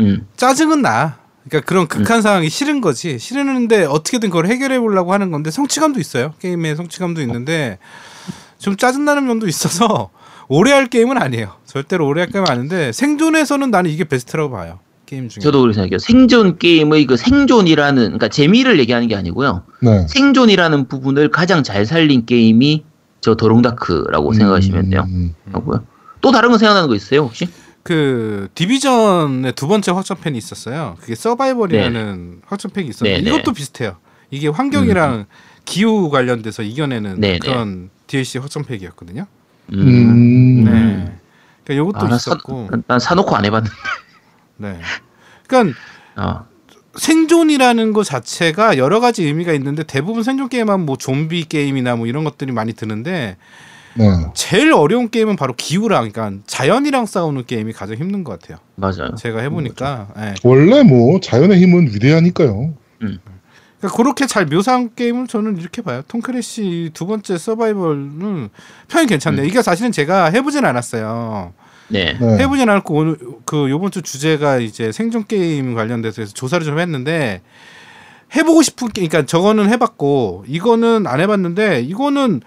음. 0.00 0.26
짜증은 0.36 0.82
나. 0.82 1.18
그러니까 1.48 1.66
그런 1.66 1.86
극한 1.88 2.22
상황이 2.22 2.48
싫은 2.48 2.80
거지. 2.80 3.18
싫은데 3.18 3.84
어떻게든 3.84 4.30
그걸 4.30 4.46
해결해 4.46 4.78
보려고 4.78 5.12
하는 5.12 5.30
건데 5.30 5.50
성취감도 5.50 6.00
있어요. 6.00 6.34
게임에 6.38 6.74
성취감도 6.74 7.20
있는데 7.22 7.78
좀 8.58 8.76
짜증 8.76 9.04
나는 9.04 9.26
면도 9.26 9.48
있어서 9.48 10.10
오래 10.48 10.72
할 10.72 10.86
게임은 10.86 11.20
아니에요. 11.20 11.54
절대로 11.64 12.06
오래 12.06 12.22
할 12.22 12.30
게임은 12.30 12.48
아닌데 12.48 12.92
생존에서는 12.92 13.70
나는 13.70 13.90
이게 13.90 14.04
베스트라고 14.04 14.52
봐요. 14.52 14.78
게임 15.06 15.28
중에. 15.28 15.42
저도 15.42 15.60
그렇게 15.60 15.74
생각해요. 15.74 15.98
생존 15.98 16.58
게임의 16.58 17.06
그 17.06 17.16
생존이라는 17.16 18.02
그러니까 18.02 18.28
재미를 18.28 18.78
얘기하는 18.78 19.08
게 19.08 19.16
아니고요. 19.16 19.64
네. 19.80 20.06
생존이라는 20.08 20.88
부분을 20.88 21.30
가장 21.30 21.62
잘 21.62 21.84
살린 21.86 22.24
게임이 22.24 22.84
저 23.20 23.34
도롱다크라고 23.34 24.32
생각하시면 24.32 24.90
돼요. 24.90 25.04
음. 25.08 25.34
하고요. 25.52 25.84
또 26.20 26.30
다른 26.30 26.50
거 26.50 26.58
생각나는 26.58 26.88
거 26.88 26.94
있어요 26.94 27.22
혹시? 27.22 27.48
그 27.82 28.48
디비전의 28.54 29.52
두 29.52 29.66
번째 29.66 29.90
확장팩이 29.92 30.38
있었어요. 30.38 30.96
그게 31.00 31.14
서바이벌이라는 31.14 32.42
확장팩이 32.46 32.88
있었는데 32.88 33.22
네, 33.22 33.30
네. 33.30 33.36
이것도 33.36 33.52
비슷해요. 33.52 33.96
이게 34.30 34.48
환경이랑 34.48 35.26
기후 35.64 36.08
관련돼서 36.10 36.62
이겨내는 36.62 37.20
네, 37.20 37.32
네. 37.32 37.38
그런 37.38 37.90
DLC 38.06 38.38
확장팩이었거든요. 38.38 39.26
음. 39.72 39.78
음. 39.78 40.64
네. 40.64 41.18
그러니까 41.64 41.76
요것도 41.76 41.98
아, 41.98 42.08
난, 42.08 42.18
사, 42.18 42.32
있었고. 42.32 42.70
난 42.86 42.98
사놓고 42.98 43.34
안 43.34 43.44
해봤는데. 43.44 43.76
네. 44.58 44.80
그러니까 45.46 45.78
어. 46.16 46.46
생존이라는 46.94 47.92
것 47.92 48.04
자체가 48.04 48.76
여러 48.76 49.00
가지 49.00 49.24
의미가 49.24 49.52
있는데 49.54 49.82
대부분 49.82 50.22
생존 50.22 50.48
게임은 50.48 50.84
뭐 50.84 50.96
좀비 50.96 51.44
게임이나 51.44 51.96
뭐 51.96 52.06
이런 52.06 52.22
것들이 52.24 52.52
많이 52.52 52.74
드는데 52.74 53.38
네. 53.94 54.06
제일 54.34 54.72
어려운 54.72 55.10
게임은 55.10 55.36
바로 55.36 55.54
기후랑 55.56 56.10
그러니까 56.10 56.42
자연이랑 56.46 57.06
싸우는 57.06 57.44
게임이 57.46 57.72
가장 57.72 57.96
힘든 57.96 58.24
것 58.24 58.38
같아요. 58.38 58.58
맞아요. 58.74 59.14
제가 59.16 59.40
해보니까. 59.40 60.08
예. 60.18 60.34
원래 60.42 60.82
뭐 60.82 61.20
자연의 61.20 61.60
힘은 61.60 61.88
위대하니까요. 61.92 62.74
그러니까 62.98 63.96
그렇게 63.96 64.26
잘 64.26 64.46
묘사한 64.46 64.94
게임을 64.94 65.26
저는 65.26 65.58
이렇게 65.58 65.82
봐요. 65.82 66.02
톰크래시 66.06 66.90
두 66.94 67.06
번째 67.06 67.36
서바이벌은 67.36 68.48
평이 68.88 69.06
괜찮네요. 69.06 69.44
이게 69.44 69.60
사실은 69.60 69.90
제가 69.92 70.26
해보진 70.26 70.64
않았어요. 70.64 71.52
네. 71.88 72.16
네. 72.18 72.38
해보진 72.38 72.68
않았고 72.68 72.94
오늘 72.94 73.18
그 73.44 73.68
요번 73.68 73.90
주 73.90 74.00
주제가 74.00 74.58
이제 74.58 74.92
생존 74.92 75.26
게임 75.26 75.74
관련돼서 75.74 76.24
조사를 76.24 76.64
좀 76.64 76.78
했는데 76.78 77.42
해보고 78.34 78.62
싶은 78.62 78.88
게 78.88 79.06
그러니까 79.06 79.26
저거는 79.26 79.68
해봤고 79.68 80.44
이거는 80.46 81.06
안 81.06 81.20
해봤는데 81.20 81.82
이거는 81.82 82.40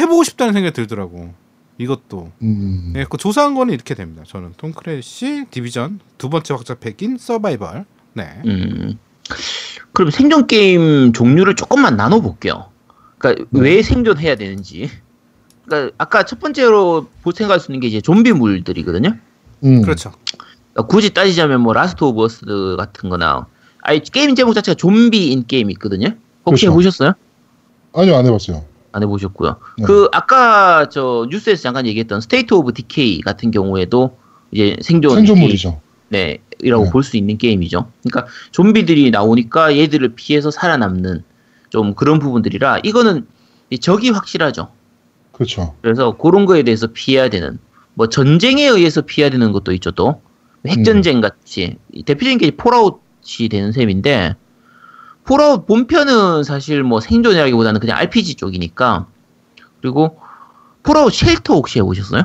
해보고 0.00 0.24
싶다는 0.24 0.52
생각이 0.52 0.74
들더라고. 0.74 1.34
이것도. 1.78 2.32
음. 2.42 2.90
네, 2.92 3.04
그 3.08 3.16
조사한 3.16 3.54
거는 3.54 3.72
이렇게 3.72 3.94
됩니다. 3.94 4.24
저는 4.26 4.54
Tom 4.56 4.72
Clancy 4.72 5.46
Division 5.50 6.00
두 6.18 6.28
번째 6.28 6.54
확장팩인 6.54 7.18
서바이벌. 7.18 7.84
네. 8.14 8.42
음. 8.46 8.98
그럼 9.92 10.10
생존 10.10 10.46
게임 10.46 11.12
종류를 11.12 11.54
조금만 11.54 11.96
나눠 11.96 12.20
볼게요. 12.20 12.70
그러니까 13.18 13.46
네. 13.50 13.60
왜 13.60 13.82
생존해야 13.82 14.34
되는지. 14.36 14.90
그러니까 15.64 15.94
아까 15.98 16.24
첫 16.24 16.40
번째로 16.40 17.08
볼 17.22 17.32
생각할 17.32 17.60
수 17.60 17.70
있는 17.70 17.80
게 17.80 17.88
이제 17.88 18.00
좀비물들이거든요. 18.00 19.16
음. 19.64 19.82
그렇죠. 19.82 20.12
그러니까 20.72 20.86
굳이 20.88 21.14
따지자면 21.14 21.60
뭐 21.60 21.72
Last 21.74 22.02
of 22.04 22.22
Us 22.22 22.76
같은 22.76 23.08
거나 23.08 23.46
아니 23.82 24.00
게임 24.00 24.34
제목 24.34 24.54
자체가 24.54 24.74
좀비인 24.74 25.46
게임이 25.46 25.72
있거든요. 25.74 26.14
혹시 26.46 26.66
그렇죠. 26.66 26.72
해보셨어요? 26.72 27.12
아니요 27.94 28.16
안 28.16 28.26
해봤어요. 28.26 28.64
아, 28.98 28.98
안 28.98 29.02
해보셨고요. 29.02 29.56
네. 29.78 29.84
그 29.84 30.08
아까 30.12 30.88
저 30.88 31.26
뉴스에서 31.30 31.62
잠깐 31.62 31.86
얘기했던 31.86 32.20
State 32.20 32.54
of 32.54 32.72
Decay 32.74 33.20
같은 33.20 33.50
경우에도 33.50 34.18
이제 34.50 34.76
생존 34.80 35.16
생존물이죠. 35.16 35.80
네, 36.10 36.38
이라고 36.60 36.84
네. 36.84 36.90
볼수 36.90 37.16
있는 37.16 37.38
게임이죠. 37.38 37.90
그러니까 38.02 38.32
좀비들이 38.50 39.10
나오니까 39.10 39.76
얘들을 39.76 40.14
피해서 40.14 40.50
살아남는 40.50 41.22
좀 41.70 41.94
그런 41.94 42.18
부분들이라 42.18 42.80
이거는 42.82 43.26
이 43.70 43.78
적이 43.78 44.10
확실하죠. 44.10 44.68
그렇죠. 45.32 45.74
그래서 45.82 46.16
그런 46.16 46.46
거에 46.46 46.62
대해서 46.62 46.88
피해야 46.92 47.28
되는 47.28 47.58
뭐 47.94 48.08
전쟁에 48.08 48.64
의해서 48.64 49.02
피해야 49.02 49.30
되는 49.30 49.52
것도 49.52 49.72
있죠 49.72 49.90
또 49.90 50.20
핵전쟁 50.66 51.20
같이 51.20 51.76
이 51.92 52.02
대표적인 52.02 52.38
게 52.38 52.50
Fallout이 52.52 53.48
되는 53.50 53.72
셈인데 53.72 54.34
Fallout 55.28 55.66
본편은 55.66 56.42
사실 56.42 56.82
뭐 56.82 57.00
생존이라기보다는 57.00 57.80
그냥 57.80 57.98
RPG 57.98 58.36
쪽이니까 58.36 59.06
그리고 59.82 60.18
Fallout 60.82 61.12
Shelter 61.12 61.52
혹시 61.52 61.78
해보셨어요? 61.80 62.22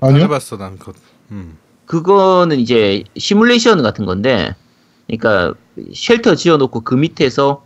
안 0.00 0.08
아니요? 0.08 0.24
해봤어 0.24 0.56
난 0.56 0.78
그거. 0.78 0.94
음. 1.30 1.58
그거는 1.84 2.58
이제 2.58 3.04
시뮬레이션 3.18 3.82
같은 3.82 4.06
건데, 4.06 4.54
그러니까 5.06 5.52
shelter 5.94 6.34
지어놓고 6.34 6.80
그 6.80 6.94
밑에서 6.94 7.62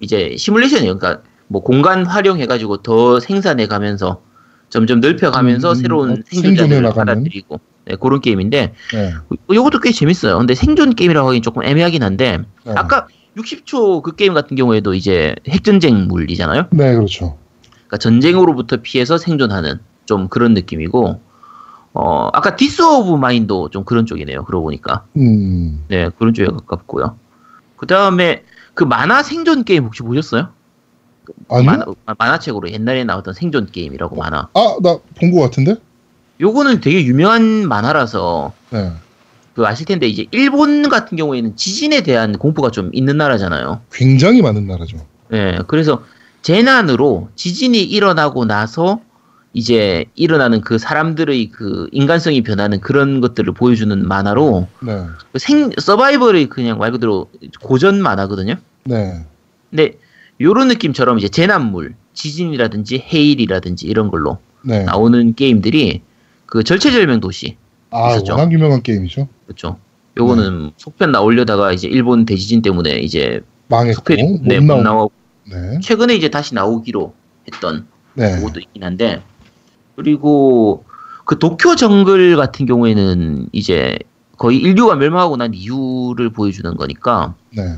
이제 0.00 0.34
시뮬레이션이에요. 0.36 0.98
그러니까 0.98 1.22
뭐 1.46 1.62
공간 1.62 2.04
활용해가지고 2.06 2.78
더 2.78 3.20
생산해가면서 3.20 4.22
점점 4.70 4.98
넓혀가면서 4.98 5.70
음, 5.70 5.74
새로운 5.76 6.10
어, 6.10 6.16
생존자들을? 6.26 6.92
받아들이고 6.92 7.60
네, 7.86 7.96
그런 7.96 8.20
게임인데 8.20 8.74
네. 8.92 9.14
이것도 9.50 9.80
꽤 9.80 9.92
재밌어요. 9.92 10.38
근데 10.38 10.54
생존 10.54 10.94
게임이라고 10.94 11.28
하긴 11.28 11.42
조금 11.42 11.62
애매하긴 11.64 12.02
한데 12.02 12.38
네. 12.64 12.72
아까 12.76 13.06
60초 13.36 14.02
그 14.02 14.14
게임 14.16 14.32
같은 14.34 14.56
경우에도 14.56 14.94
이제 14.94 15.34
핵전쟁물이잖아요. 15.48 16.68
네, 16.70 16.94
그렇죠. 16.94 17.36
그러니까 17.72 17.98
전쟁으로부터 17.98 18.78
피해서 18.78 19.18
생존하는 19.18 19.80
좀 20.06 20.28
그런 20.28 20.54
느낌이고 20.54 21.20
어 21.96 22.28
아까 22.32 22.56
This 22.56 22.82
of 22.82 23.16
Mine도 23.16 23.68
좀 23.70 23.84
그런 23.84 24.06
쪽이네요. 24.06 24.44
그러고 24.44 24.64
보니까 24.64 25.04
음, 25.16 25.84
네 25.88 26.08
그런 26.18 26.32
쪽에 26.34 26.48
가깝고요. 26.48 27.16
그 27.76 27.86
다음에 27.86 28.44
그 28.74 28.84
만화 28.84 29.22
생존 29.22 29.64
게임 29.64 29.84
혹시 29.84 30.02
보셨어요? 30.02 30.48
아니요? 31.48 31.64
만화, 31.70 31.84
만화책으로 32.18 32.70
옛날에 32.70 33.04
나왔던 33.04 33.34
생존 33.34 33.66
게임이라고 33.70 34.16
만화. 34.16 34.48
아, 34.54 34.76
나 34.82 34.98
본 35.18 35.32
것 35.32 35.40
같은데? 35.42 35.76
요거는 36.40 36.80
되게 36.80 37.04
유명한 37.04 37.68
만화라서 37.68 38.52
네. 38.70 38.92
그 39.54 39.64
아실 39.66 39.86
텐데 39.86 40.08
이제 40.08 40.26
일본 40.32 40.88
같은 40.88 41.16
경우에는 41.16 41.56
지진에 41.56 42.02
대한 42.02 42.32
공포가 42.32 42.70
좀 42.70 42.90
있는 42.92 43.16
나라잖아요. 43.16 43.82
굉장히 43.92 44.42
많은 44.42 44.66
나라죠. 44.66 44.98
네, 45.30 45.58
그래서 45.68 46.02
재난으로 46.42 47.28
지진이 47.36 47.82
일어나고 47.82 48.44
나서 48.44 49.00
이제 49.52 50.06
일어나는 50.16 50.60
그 50.60 50.78
사람들의 50.78 51.50
그 51.50 51.88
인간성이 51.92 52.42
변하는 52.42 52.80
그런 52.80 53.20
것들을 53.20 53.54
보여주는 53.54 54.06
만화로 54.06 54.66
네. 54.82 55.06
그생 55.32 55.70
서바이벌의 55.78 56.48
그냥 56.48 56.78
말 56.78 56.90
그대로 56.90 57.30
고전 57.62 58.02
만화거든요. 58.02 58.56
네. 58.84 59.24
근데 59.70 59.98
요런 60.40 60.66
느낌처럼 60.68 61.18
이제 61.18 61.28
재난물, 61.28 61.94
지진이라든지 62.14 62.98
해일이라든지 62.98 63.86
이런 63.86 64.10
걸로 64.10 64.38
네. 64.62 64.82
나오는 64.82 65.34
게임들이 65.34 66.02
그 66.46 66.62
절체절명 66.64 67.20
도시 67.20 67.56
아, 67.90 68.10
있었죠. 68.12 68.32
워낙 68.32 68.52
유명한 68.52 68.82
게임이죠. 68.82 69.28
그렇죠. 69.46 69.78
요거는 70.16 70.72
속편 70.76 71.10
나올려다가 71.12 71.72
이제 71.72 71.88
일본 71.88 72.24
대지진 72.24 72.62
때문에 72.62 72.98
이제 72.98 73.40
망했고, 73.68 73.94
속편이 73.96 74.22
못 74.22 74.40
네, 74.42 74.60
못 74.60 74.66
나오고. 74.66 74.82
나오고 74.82 75.12
네. 75.50 75.80
최근에 75.80 76.14
이제 76.14 76.28
다시 76.28 76.54
나오기로 76.54 77.14
했던 77.52 77.86
네. 78.14 78.36
그것도 78.36 78.60
있긴 78.60 78.84
한데 78.84 79.22
그리고 79.96 80.84
그 81.24 81.38
도쿄 81.38 81.74
정글 81.76 82.36
같은 82.36 82.66
경우에는 82.66 83.48
이제 83.52 83.98
거의 84.38 84.58
인류가 84.58 84.94
멸망하고 84.96 85.36
난 85.36 85.52
이유를 85.54 86.30
보여주는 86.30 86.76
거니까 86.76 87.34
네. 87.50 87.76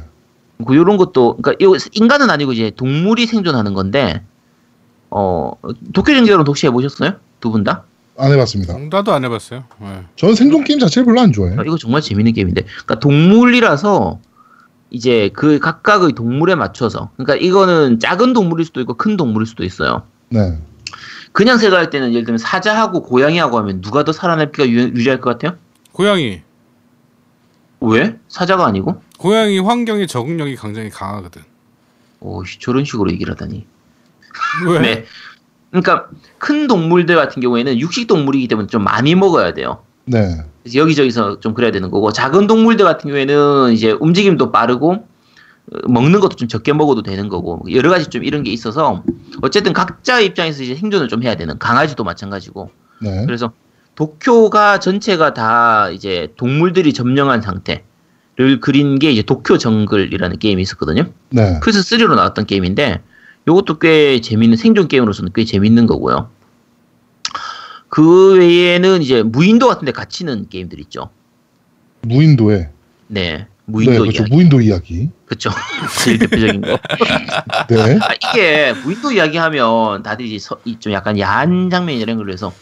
그 0.67 0.75
요런 0.75 0.97
것도 0.97 1.37
그러니까 1.37 1.65
요 1.65 1.75
인간은 1.93 2.31
아니고 2.31 2.53
이제 2.53 2.71
동물이 2.77 3.27
생존하는 3.27 3.75
건데 3.75 4.23
어 5.11 5.53
도쿄 5.93 6.15
정글은 6.15 6.47
혹시 6.47 6.67
해보셨어요? 6.67 7.15
두 7.41 7.51
분 7.51 7.65
다? 7.65 7.85
안 8.19 8.33
해봤습니다. 8.33 8.79
나도 8.91 9.13
안 9.13 9.25
해봤어요. 9.25 9.65
네. 9.81 10.03
저는 10.17 10.35
생존 10.35 10.65
게임 10.65 10.79
자체를 10.79 11.05
별로 11.07 11.21
안 11.21 11.33
좋아해요. 11.33 11.61
아, 11.61 11.63
이거 11.65 11.77
정말 11.77 12.01
재밌는 12.01 12.33
게임인데 12.33 12.63
그러니까 12.63 12.99
동물이라서 12.99 14.21
이제 14.91 15.31
그 15.35 15.59
각각의 15.59 16.13
동물에 16.13 16.55
맞춰서 16.55 17.11
그러니까 17.17 17.37
이거는 17.37 17.99
작은 17.99 18.33
동물일 18.33 18.65
수도 18.65 18.81
있고 18.81 18.95
큰 18.95 19.17
동물일 19.17 19.47
수도 19.47 19.65
있어요. 19.65 20.03
네. 20.31 20.59
그냥 21.33 21.59
생각할 21.59 21.91
때는 21.91 22.13
예를 22.13 22.25
들면 22.25 22.39
사자하고 22.39 23.03
고양이하고 23.03 23.59
하면 23.59 23.83
누가 23.83 24.05
더 24.05 24.13
살아남기가 24.13 24.69
유, 24.69 24.79
유리할 24.81 25.21
것 25.21 25.31
같아요? 25.31 25.59
고양이. 25.93 26.43
왜? 27.81 28.17
사자가 28.29 28.67
아니고? 28.67 29.03
고양이 29.19 29.59
환경에 29.59 30.07
적응력이 30.07 30.57
굉장히 30.57 30.89
강하거든. 30.89 31.43
오, 32.21 32.45
씨, 32.45 32.59
저런 32.59 32.85
식으로 32.85 33.11
얘기를 33.13 33.33
하다니. 33.33 33.67
왜? 34.69 34.79
네. 34.81 35.05
그러니까 35.71 36.09
큰 36.39 36.67
동물들 36.67 37.17
같은 37.17 37.43
경우에는 37.43 37.79
육식 37.79 38.07
동물이기 38.07 38.49
때문에 38.49 38.67
좀 38.69 38.85
많이 38.85 39.15
먹어야 39.15 39.55
돼요. 39.55 39.83
네. 40.05 40.45
그래서 40.63 40.79
여기저기서 40.79 41.41
좀 41.41 41.55
그래야 41.55 41.71
되는 41.71 41.91
거고 41.91 42.13
작은 42.13 42.47
동물들 42.47 42.85
같은 42.85 43.09
경우에는 43.09 43.73
이제 43.73 43.93
움직임도 43.93 44.53
빠르고 44.53 44.93
어, 44.93 45.89
먹는 45.89 46.21
것도 46.21 46.37
좀 46.37 46.49
적게 46.49 46.73
먹어도 46.73 47.03
되는 47.03 47.29
거고 47.29 47.63
여러 47.73 47.91
가지 47.91 48.07
좀 48.07 48.25
이런 48.25 48.43
게 48.43 48.53
있어서 48.53 49.03
어쨌든 49.43 49.73
각자 49.73 50.21
입장에서 50.21 50.63
이제 50.63 50.75
생존을 50.77 51.09
좀 51.09 51.23
해야 51.23 51.35
되는 51.35 51.59
강아지도 51.59 52.05
마찬가지고 52.05 52.71
네. 53.03 53.25
그래서 53.27 53.53
도쿄가 53.97 54.79
전체가 54.79 55.35
다 55.35 55.91
이제 55.91 56.33
동물들이 56.37 56.93
점령한 56.93 57.41
상태를 57.41 58.61
그린 58.61 58.99
게 58.99 59.11
이제 59.11 59.23
도쿄 59.23 59.59
정글이라는 59.59 60.39
게임이 60.39 60.63
있었거든요. 60.63 61.07
네. 61.31 61.59
플스 61.61 61.81
3로 61.81 62.15
나왔던 62.15 62.47
게임인데 62.47 63.01
이것도 63.49 63.79
꽤 63.79 64.21
재밌는 64.21 64.57
생존 64.57 64.89
게임으로서는 64.89 65.33
꽤 65.35 65.45
재밌는 65.45 65.87
거고요. 65.87 66.29
그 67.89 68.37
외에는 68.39 69.03
이제 69.03 69.23
무인도 69.23 69.69
같은 69.69 69.85
데 69.85 69.93
갇히는 69.93 70.49
게임들 70.49 70.81
있죠. 70.81 71.11
무인도에. 72.03 72.71
네. 73.09 73.39
네, 73.39 73.47
무인도 73.67 74.03
그렇죠. 74.03 74.23
이야기. 74.23 74.35
무인도 74.35 74.61
이야기. 74.61 75.11
그렇죠. 75.27 75.51
제일 76.05 76.19
대표적인 76.19 76.61
거. 76.61 76.79
네. 77.69 77.99
아, 78.01 78.09
이게 78.33 78.73
무인도 78.85 79.13
이야기 79.13 79.39
하면 79.39 80.03
다들 80.03 80.27
이제 80.27 80.39
서- 80.39 80.61
이좀 80.65 80.93
약간 80.93 81.19
야한 81.19 81.71
장면 81.71 81.97
이런 81.97 82.17
걸로 82.17 82.33
해서 82.33 82.53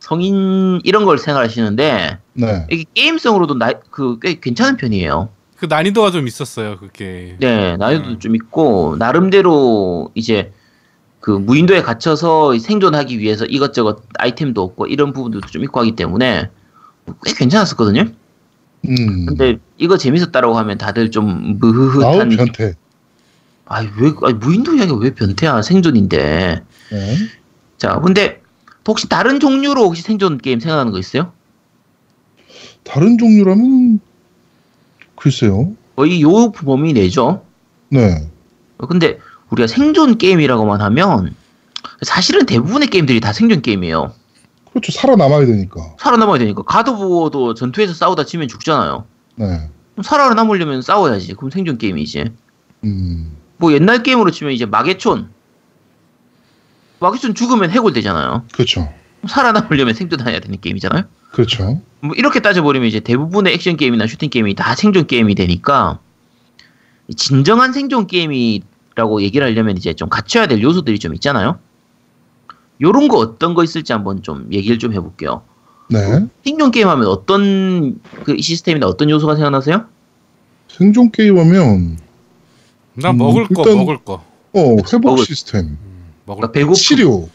성인 0.00 0.80
이런 0.84 1.04
걸 1.04 1.18
생각하시는데 1.18 2.18
네. 2.34 2.66
이게 2.70 2.84
게임성으로도 2.94 3.58
그꽤 3.90 4.38
괜찮은 4.40 4.76
편이에요. 4.76 5.30
그 5.56 5.66
난이도가 5.66 6.10
좀 6.10 6.26
있었어요. 6.26 6.78
그게. 6.78 7.36
네, 7.40 7.76
난이도 7.76 8.08
음. 8.08 8.18
좀 8.18 8.34
있고 8.36 8.96
나름대로 8.98 10.10
이제 10.14 10.52
그 11.20 11.30
무인도에 11.30 11.82
갇혀서 11.82 12.58
생존하기 12.58 13.18
위해서 13.18 13.46
이것저것 13.46 14.02
아이템도 14.18 14.62
없고 14.62 14.86
이런 14.86 15.12
부분들도 15.12 15.48
좀 15.48 15.64
있고 15.64 15.80
하기 15.80 15.96
때문에 15.96 16.50
꽤 17.24 17.32
괜찮았었거든요. 17.34 18.04
음. 18.88 19.26
근데 19.26 19.58
이거 19.78 19.96
재밌었다라고 19.96 20.56
하면 20.58 20.78
다들 20.78 21.10
좀 21.10 21.58
무흐흐한 21.58 22.28
변태. 22.28 22.74
아왜 23.64 23.88
아니, 24.22 24.34
무인도 24.34 24.74
이야기가 24.74 24.96
왜 24.98 25.12
변태야 25.14 25.62
생존인데 25.62 26.62
네. 26.92 27.16
자 27.78 27.98
근데 27.98 28.40
혹시 28.86 29.08
다른 29.08 29.40
종류로 29.40 29.82
혹시 29.82 30.02
생존 30.02 30.38
게임 30.38 30.60
생각나는 30.60 30.92
거 30.92 30.98
있어요? 31.00 31.32
다른 32.84 33.18
종류라면 33.18 33.98
글쎄요. 35.26 35.72
거의 35.96 36.22
요 36.22 36.52
범위 36.52 36.92
내죠. 36.92 37.42
네. 37.88 38.30
어, 38.78 38.86
근데 38.86 39.18
우리가 39.50 39.66
생존 39.66 40.18
게임이라고만 40.18 40.80
하면 40.80 41.34
사실은 42.02 42.46
대부분의 42.46 42.86
게임들이 42.86 43.18
다 43.18 43.32
생존 43.32 43.60
게임이에요. 43.60 44.12
그렇죠. 44.70 44.92
살아남아야 44.92 45.46
되니까. 45.46 45.94
살아남아야 45.98 46.38
되니까 46.38 46.62
가드보어도 46.62 47.54
전투에서 47.54 47.92
싸우다 47.92 48.24
지면 48.24 48.46
죽잖아요. 48.46 49.04
네. 49.34 49.68
그럼 49.94 50.04
살아남으려면 50.04 50.80
싸워야지. 50.80 51.34
그럼 51.34 51.50
생존 51.50 51.76
게임이지. 51.76 52.26
음. 52.84 53.36
뭐 53.56 53.72
옛날 53.72 54.04
게임으로 54.04 54.30
치면 54.30 54.52
이제 54.52 54.64
마계촌. 54.64 55.28
마계촌 57.00 57.34
죽으면 57.34 57.72
해골되잖아요. 57.72 58.44
그렇죠. 58.52 58.88
살아남으려면 59.26 59.94
생존해야 59.94 60.40
되는 60.40 60.60
게임이잖아요. 60.60 61.04
그렇죠. 61.32 61.80
뭐 62.00 62.14
이렇게 62.16 62.40
따져버리면 62.40 62.88
이제 62.88 63.00
대부분의 63.00 63.52
액션 63.54 63.76
게임이나 63.76 64.06
슈팅 64.06 64.30
게임이 64.30 64.54
다 64.54 64.74
생존 64.74 65.06
게임이 65.06 65.34
되니까 65.34 65.98
이 67.08 67.14
진정한 67.14 67.72
생존 67.72 68.06
게임이라고 68.06 69.22
얘기를 69.22 69.46
하려면 69.46 69.76
이제 69.76 69.92
좀 69.94 70.08
갖춰야 70.08 70.46
될 70.46 70.62
요소들이 70.62 70.98
좀 70.98 71.14
있잖아요. 71.14 71.58
요런 72.80 73.08
거 73.08 73.18
어떤 73.18 73.54
거 73.54 73.64
있을지 73.64 73.92
한번 73.92 74.22
좀 74.22 74.48
얘기를 74.52 74.78
좀 74.78 74.92
해볼게요. 74.92 75.42
네. 75.88 76.26
생존 76.44 76.70
게임 76.70 76.88
하면 76.88 77.06
어떤 77.06 78.00
그 78.24 78.36
시스템이나 78.40 78.86
어떤 78.86 79.08
요소가 79.08 79.34
생각나세요? 79.36 79.86
생존 80.68 81.10
게임 81.10 81.38
하면 81.38 81.98
난 82.94 83.14
음, 83.14 83.18
먹을 83.18 83.46
거 83.48 83.62
일단- 83.62 83.78
먹을 83.78 83.98
거. 83.98 84.24
어, 84.52 84.76
회복 84.92 85.02
먹을- 85.10 85.24
시스템, 85.24 85.60
음, 85.66 85.78
먹을 86.24 86.40
그러니까 86.40 86.52
배고픔 86.52 86.74
치료. 86.74 87.28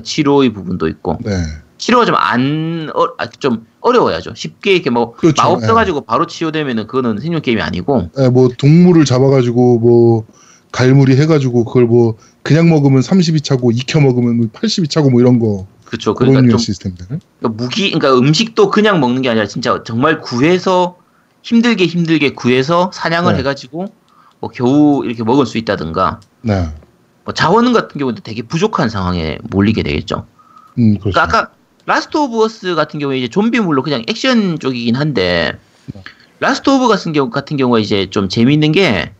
음. 0.00 0.02
치료의 0.02 0.52
부분도 0.52 0.88
있고 0.88 1.18
네. 1.24 1.32
치료가 1.78 2.04
좀안 2.06 2.90
어, 2.94 3.06
좀 3.38 3.66
어려워야죠. 3.80 4.34
쉽게 4.34 4.72
이렇게 4.72 4.90
뭐 4.90 5.12
그렇죠. 5.14 5.42
마법 5.42 5.62
예. 5.62 5.66
써가지고 5.66 6.02
바로 6.02 6.26
치료되면은 6.26 6.86
그거는 6.86 7.18
생존 7.20 7.42
게임이 7.42 7.60
아니고 7.60 8.10
예, 8.18 8.28
뭐 8.28 8.48
동물을 8.56 9.04
잡아가지고 9.04 9.78
뭐 9.80 10.24
갈무리 10.72 11.16
해가지고 11.16 11.64
그걸 11.64 11.84
뭐 11.84 12.16
그냥 12.42 12.68
먹으면 12.68 13.00
30이 13.00 13.42
차고 13.44 13.70
익혀 13.72 14.00
먹으면 14.00 14.50
80이 14.50 14.90
차고 14.90 15.10
뭐 15.10 15.20
이런 15.20 15.38
거 15.38 15.66
그렇죠. 15.84 16.14
그런 16.14 16.32
그러니까 16.32 16.58
시스템들. 16.58 17.06
그러니까 17.06 17.48
무기 17.48 17.92
그러니까 17.92 18.18
음식도 18.18 18.70
그냥 18.70 19.00
먹는 19.00 19.22
게 19.22 19.28
아니라 19.28 19.46
진짜 19.46 19.82
정말 19.84 20.20
구해서 20.20 20.96
힘들게 21.42 21.86
힘들게 21.86 22.32
구해서 22.32 22.90
사냥을 22.92 23.34
네. 23.34 23.38
해가지고 23.40 23.86
뭐 24.40 24.50
겨우 24.50 25.04
이렇게 25.04 25.22
먹을 25.22 25.46
수 25.46 25.58
있다든가 25.58 26.20
네. 26.42 26.68
뭐 27.24 27.34
자원 27.34 27.72
같은 27.72 27.98
경우도 27.98 28.22
되게 28.22 28.42
부족한 28.42 28.88
상황에 28.88 29.38
몰리게 29.42 29.82
되겠죠. 29.82 30.26
음, 30.78 30.98
그렇죠. 30.98 31.10
그러니까 31.10 31.22
아까 31.22 31.50
Last 31.86 32.16
of 32.16 32.42
Us 32.44 32.74
같은 32.74 32.98
경우에 33.00 33.18
이제 33.18 33.28
좀비물로 33.28 33.82
그냥 33.82 34.02
액션 34.08 34.58
쪽이긴 34.58 34.96
한데 34.96 35.58
네. 35.92 36.02
Last 36.40 36.70
of 36.70 36.88
같은 36.88 37.12
경우 37.12 37.30
같은 37.30 37.56
경우가 37.56 37.78
이제 37.78 38.08
좀 38.10 38.28
재밌는 38.28 38.72
게 38.72 39.12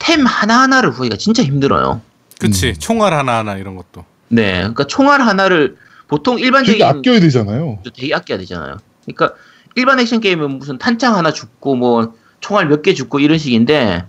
템 0.00 0.24
하나하나를 0.26 0.90
구하기가 0.92 1.16
진짜 1.16 1.44
힘들어요. 1.44 2.00
그치 2.40 2.68
음. 2.70 2.74
총알 2.78 3.12
하나 3.14 3.38
하나 3.38 3.56
이런 3.56 3.76
것도 3.76 4.04
네. 4.28 4.54
그러니까 4.58 4.84
총알 4.86 5.20
하나를 5.20 5.76
보통 6.08 6.38
일반적인 6.40 6.72
되게 6.72 6.84
아껴야 6.84 7.20
되잖아요. 7.20 7.78
되게 7.94 8.12
아껴야 8.14 8.38
되잖아요. 8.38 8.78
그러니까 9.04 9.36
일반 9.76 10.00
액션 10.00 10.20
게임은 10.20 10.58
무슨 10.58 10.78
탄창 10.78 11.16
하나 11.16 11.32
줍고 11.32 11.76
뭐 11.76 12.14
총알 12.40 12.66
몇 12.66 12.82
개 12.82 12.94
줍고 12.94 13.20
이런 13.20 13.38
식인데 13.38 14.04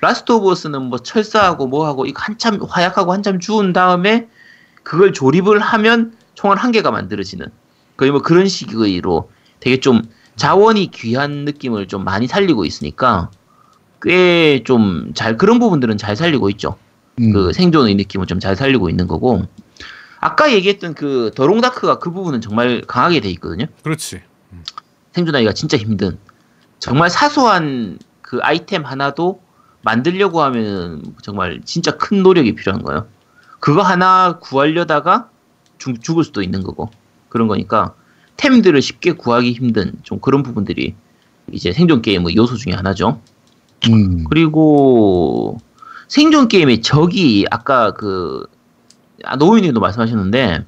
Last 0.00 0.32
of 0.32 0.50
Us는 0.50 0.82
뭐 0.82 0.98
철사하고 0.98 1.66
뭐하고 1.66 2.06
이거 2.06 2.20
한참 2.22 2.60
화약하고 2.68 3.12
한참 3.12 3.40
주운 3.40 3.72
다음에 3.72 4.28
그걸 4.82 5.12
조립을 5.12 5.58
하면 5.58 6.16
총알 6.34 6.58
한 6.58 6.70
개가 6.72 6.90
만들어지는 6.90 7.46
거의 7.96 8.10
뭐 8.10 8.20
그런 8.22 8.46
식으로 8.46 9.30
되게 9.60 9.80
좀 9.80 10.02
자원이 10.36 10.90
귀한 10.90 11.44
느낌을 11.46 11.88
좀 11.88 12.04
많이 12.04 12.26
살리고 12.26 12.64
있으니까 12.66 13.30
꽤 14.02 14.62
좀 14.64 15.12
잘 15.14 15.36
그런 15.38 15.58
부분들은 15.58 15.96
잘 15.96 16.14
살리고 16.14 16.50
있죠. 16.50 16.76
음. 17.18 17.32
그 17.32 17.52
생존의 17.54 17.94
느낌을 17.94 18.26
좀 18.26 18.38
잘 18.40 18.54
살리고 18.54 18.90
있는 18.90 19.06
거고 19.06 19.44
아까 20.20 20.52
얘기했던 20.52 20.92
그 20.94 21.30
더롱다크가 21.34 21.98
그 21.98 22.10
부분은 22.10 22.42
정말 22.42 22.82
강하게 22.86 23.20
돼 23.20 23.30
있거든요. 23.30 23.66
그렇지 23.82 24.20
생존하기가 25.12 25.52
진짜 25.54 25.78
힘든 25.78 26.18
정말 26.78 27.08
사소한 27.08 27.98
그 28.20 28.38
아이템 28.42 28.84
하나도 28.84 29.40
만들려고 29.86 30.42
하면 30.42 31.00
정말 31.22 31.60
진짜 31.64 31.96
큰 31.96 32.24
노력이 32.24 32.56
필요한 32.56 32.82
거예요. 32.82 33.06
그거 33.60 33.82
하나 33.82 34.38
구하려다가 34.40 35.30
죽, 35.78 36.02
죽을 36.02 36.24
수도 36.24 36.42
있는 36.42 36.64
거고 36.64 36.90
그런 37.28 37.46
거니까 37.46 37.94
템들을 38.36 38.82
쉽게 38.82 39.12
구하기 39.12 39.52
힘든 39.52 39.92
좀 40.02 40.18
그런 40.18 40.42
부분들이 40.42 40.96
이제 41.52 41.72
생존 41.72 42.02
게임의 42.02 42.34
요소 42.34 42.56
중에 42.56 42.72
하나죠. 42.74 43.20
음. 43.88 44.24
그리고 44.28 45.58
생존 46.08 46.48
게임의 46.48 46.82
적이 46.82 47.46
아까 47.52 47.92
그 47.92 48.44
아, 49.24 49.36
노우님도 49.36 49.78
말씀하셨는데 49.78 50.64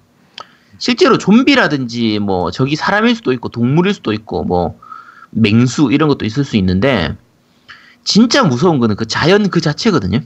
실제로 0.79 1.19
좀비라든지 1.19 2.21
뭐 2.21 2.53
적이 2.53 2.77
사람일 2.77 3.17
수도 3.17 3.33
있고 3.33 3.49
동물일 3.49 3.95
수도 3.95 4.13
있고 4.13 4.45
뭐 4.45 4.79
맹수 5.31 5.91
이런 5.91 6.09
것도 6.09 6.25
있을 6.25 6.45
수 6.45 6.57
있는데 6.57 7.17
진짜 8.05 8.43
무서운 8.43 8.79
거는 8.79 8.97
그 8.97 9.07
자연 9.07 9.51
그 9.51 9.61
자체거든요. 9.61 10.21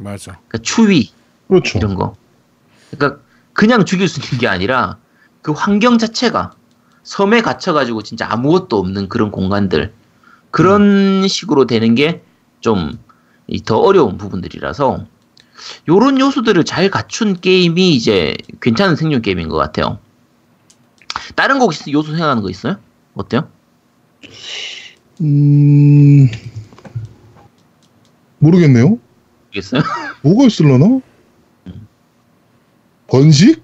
맞아 0.00 0.32
그러니까 0.48 0.58
추위 0.58 1.10
그렇죠. 1.48 1.78
이런 1.78 1.94
거. 1.94 2.14
그러니까 2.90 3.20
그냥 3.52 3.84
죽일 3.84 4.08
수 4.08 4.20
있는 4.20 4.38
게 4.38 4.48
아니라 4.48 4.98
그 5.42 5.52
환경 5.52 5.98
자체가 5.98 6.52
섬에 7.02 7.42
갇혀가지고 7.42 8.02
진짜 8.02 8.26
아무것도 8.30 8.78
없는 8.78 9.08
그런 9.08 9.30
공간들 9.30 9.92
그런 10.50 11.26
식으로 11.28 11.66
되는 11.66 11.94
게 11.94 12.22
좀 12.60 12.98
더 13.66 13.76
어려운 13.78 14.16
부분들이라서 14.16 15.04
요런 15.88 16.18
요소들을 16.20 16.64
잘 16.64 16.90
갖춘 16.90 17.38
게임이 17.38 17.94
이제 17.94 18.34
괜찮은 18.62 18.96
생존 18.96 19.20
게임인 19.20 19.48
것 19.48 19.56
같아요. 19.56 19.98
다른 21.34 21.58
거 21.58 21.66
혹시 21.66 21.92
요소 21.92 22.12
생각나는 22.12 22.42
거 22.42 22.48
있어요? 22.48 22.76
어때요? 23.14 23.48
음. 25.20 26.28
모르겠네요. 28.42 28.98
모르겠어요? 29.46 29.82
뭐가 30.22 30.46
있을려나? 30.46 31.00
번식? 33.08 33.62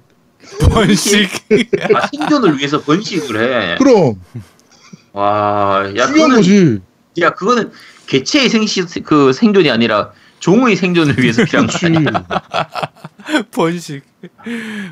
번식 0.70 1.30
아, 1.94 2.06
생존을 2.06 2.58
위해서 2.58 2.80
번식을 2.82 3.40
해. 3.72 3.76
그럼 3.78 4.20
와, 5.12 5.84
야, 5.96 6.06
중요한 6.06 6.12
그거는 6.12 6.36
거지. 6.36 6.80
야, 7.20 7.30
그거는 7.30 7.72
개체의 8.06 8.48
생시, 8.48 8.82
그 9.02 9.32
생존이 9.32 9.70
아니라 9.70 10.12
종의 10.38 10.76
생존을 10.76 11.18
위해서 11.18 11.44
필요한 11.46 11.66
거 11.66 11.76
그렇지. 11.78 11.96
아니야? 11.96 12.26
번식 13.50 14.04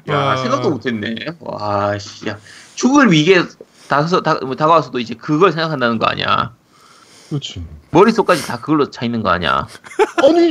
야, 0.08 0.16
와. 0.16 0.36
생각도 0.36 0.70
못했네. 0.70 1.14
와, 1.40 1.96
씨, 1.98 2.28
야, 2.28 2.38
죽을 2.74 3.12
위기에 3.12 3.42
다가서, 3.88 4.22
다, 4.22 4.34
뭐 4.42 4.56
다가와서도 4.56 4.98
이제 4.98 5.14
그걸 5.14 5.52
생각한다는 5.52 5.98
거 5.98 6.06
아니야? 6.06 6.54
그렇지. 7.28 7.64
머릿속까지 8.00 8.46
다 8.46 8.60
그걸로 8.60 8.90
차 8.90 9.04
있는 9.06 9.22
거 9.22 9.30
아니야? 9.30 9.66
아니 10.22 10.50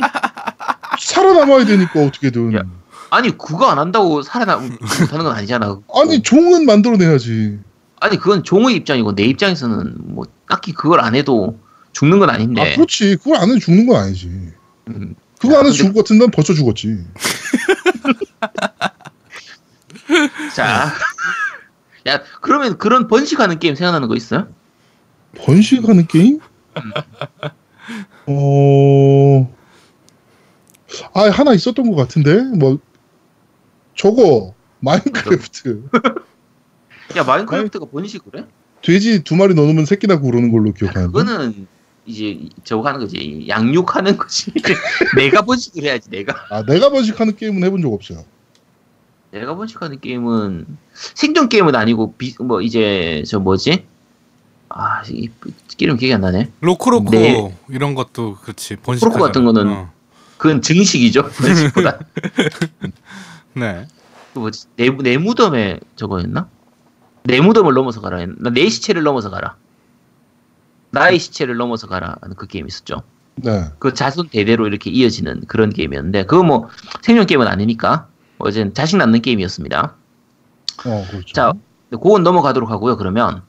살아남아야 0.99 1.65
되니까 1.65 1.99
어떻게든. 2.01 2.55
야. 2.55 2.63
아니, 3.11 3.37
그거 3.37 3.67
안 3.67 3.77
한다고 3.77 4.23
살아남, 4.23 4.77
못하는 4.99 5.25
건 5.25 5.35
아니잖아. 5.35 5.77
아니 5.93 6.21
종은 6.23 6.65
만들어내야지. 6.65 7.59
아니, 7.99 8.17
그건 8.17 8.43
종의 8.43 8.75
입장이고 8.77 9.13
내 9.15 9.23
입장에서는 9.23 9.93
뭐, 9.99 10.25
딱히 10.49 10.73
그걸 10.73 10.99
안 11.01 11.13
해도 11.15 11.59
죽는 11.93 12.17
건 12.19 12.29
아닌데. 12.31 12.61
아 12.61 12.75
그렇지. 12.75 13.17
그걸 13.17 13.37
안 13.37 13.49
해도 13.49 13.59
죽는 13.59 13.85
건 13.87 13.97
아니지. 13.97 14.27
음, 14.89 15.15
그거 15.39 15.53
야, 15.55 15.59
안 15.59 15.65
해서 15.65 15.71
근데- 15.73 15.77
죽을 15.77 15.93
것 15.93 15.99
같은 16.03 16.17
난 16.17 16.31
벌써 16.31 16.53
죽었지. 16.53 16.97
자. 20.55 20.91
야, 22.07 22.21
그러면 22.41 22.77
그런 22.77 23.07
번식하는 23.07 23.59
게임 23.59 23.75
생각나는 23.75 24.07
거 24.07 24.15
있어요? 24.15 24.47
번식하는 25.37 26.07
게임? 26.07 26.39
어. 28.27 29.55
아 31.13 31.29
하나 31.29 31.53
있었던 31.53 31.89
것 31.89 31.95
같은데 31.95 32.41
뭐 32.57 32.79
저거 33.95 34.53
마인크래프트 34.79 35.83
야, 37.17 37.23
마인크래프트가 37.23 37.85
번식을 37.85 38.39
해? 38.39 38.45
돼지 38.81 39.23
두 39.23 39.35
마리 39.35 39.53
넣으면 39.53 39.85
새끼 39.85 40.07
낳고 40.07 40.29
그러는 40.29 40.51
걸로 40.51 40.71
기억하는데. 40.71 41.11
그거는 41.11 41.67
이제 42.05 42.39
저거 42.63 42.87
하는 42.87 42.99
거지 42.99 43.45
양육하는 43.47 44.17
거지 44.17 44.51
내가 45.17 45.41
번식을 45.41 45.83
해야지 45.83 46.09
내가 46.09 46.35
아 46.49 46.63
내가 46.63 46.89
번식하는 46.89 47.35
게임은 47.35 47.63
해본 47.63 47.81
적 47.81 47.91
없어요. 47.91 48.23
내가 49.31 49.55
번식하는 49.55 49.99
게임은 49.99 50.65
생존 50.93 51.49
게임은 51.49 51.75
아니고 51.75 52.13
비, 52.13 52.35
뭐 52.39 52.61
이제 52.61 53.23
저 53.27 53.39
뭐지 53.39 53.85
아 54.69 55.03
이, 55.09 55.29
이름 55.77 55.97
기억이 55.97 56.13
안 56.13 56.21
나네 56.21 56.51
로크로코 56.61 57.11
네. 57.11 57.57
이런 57.69 57.95
것도 57.95 58.37
그렇지 58.41 58.77
번식 58.77 59.05
로크로코 59.05 59.25
같은 59.25 59.45
거는 59.45 59.67
어. 59.67 59.91
그건 60.37 60.61
증식이죠 60.61 61.23
번식보다 61.29 61.99
네 63.55 63.87
그 64.35 64.39
뭐지 64.39 64.67
내, 64.75 64.89
내 64.89 65.17
무덤에 65.17 65.79
저거였나 65.95 66.49
내 67.23 67.39
무덤을 67.39 67.73
넘어서 67.73 68.01
가라 68.01 68.17
했나 68.17 68.35
나내 68.37 68.69
시체를 68.69 69.01
넘어서 69.03 69.29
가라 69.29 69.55
나의 70.91 71.17
시체를 71.17 71.55
넘어서 71.55 71.87
가라 71.87 72.17
그 72.35 72.45
게임 72.45 72.67
있었죠 72.67 73.01
네. 73.35 73.65
그 73.79 73.93
자손 73.93 74.29
대대로 74.29 74.67
이렇게 74.67 74.89
이어지는 74.91 75.41
그런 75.47 75.69
게임이었는데 75.69 76.25
그거 76.25 76.43
뭐 76.43 76.69
생존 77.01 77.25
게임은 77.25 77.47
아니니까 77.47 78.07
어쨌든 78.37 78.73
자식 78.73 78.97
낳는 78.97 79.21
게임이었습니다. 79.21 79.95
어 80.85 81.05
그렇죠. 81.09 81.33
자, 81.33 81.53
그건 81.89 82.23
넘어가도록 82.23 82.69
하고요. 82.69 82.95
그러면 82.95 83.41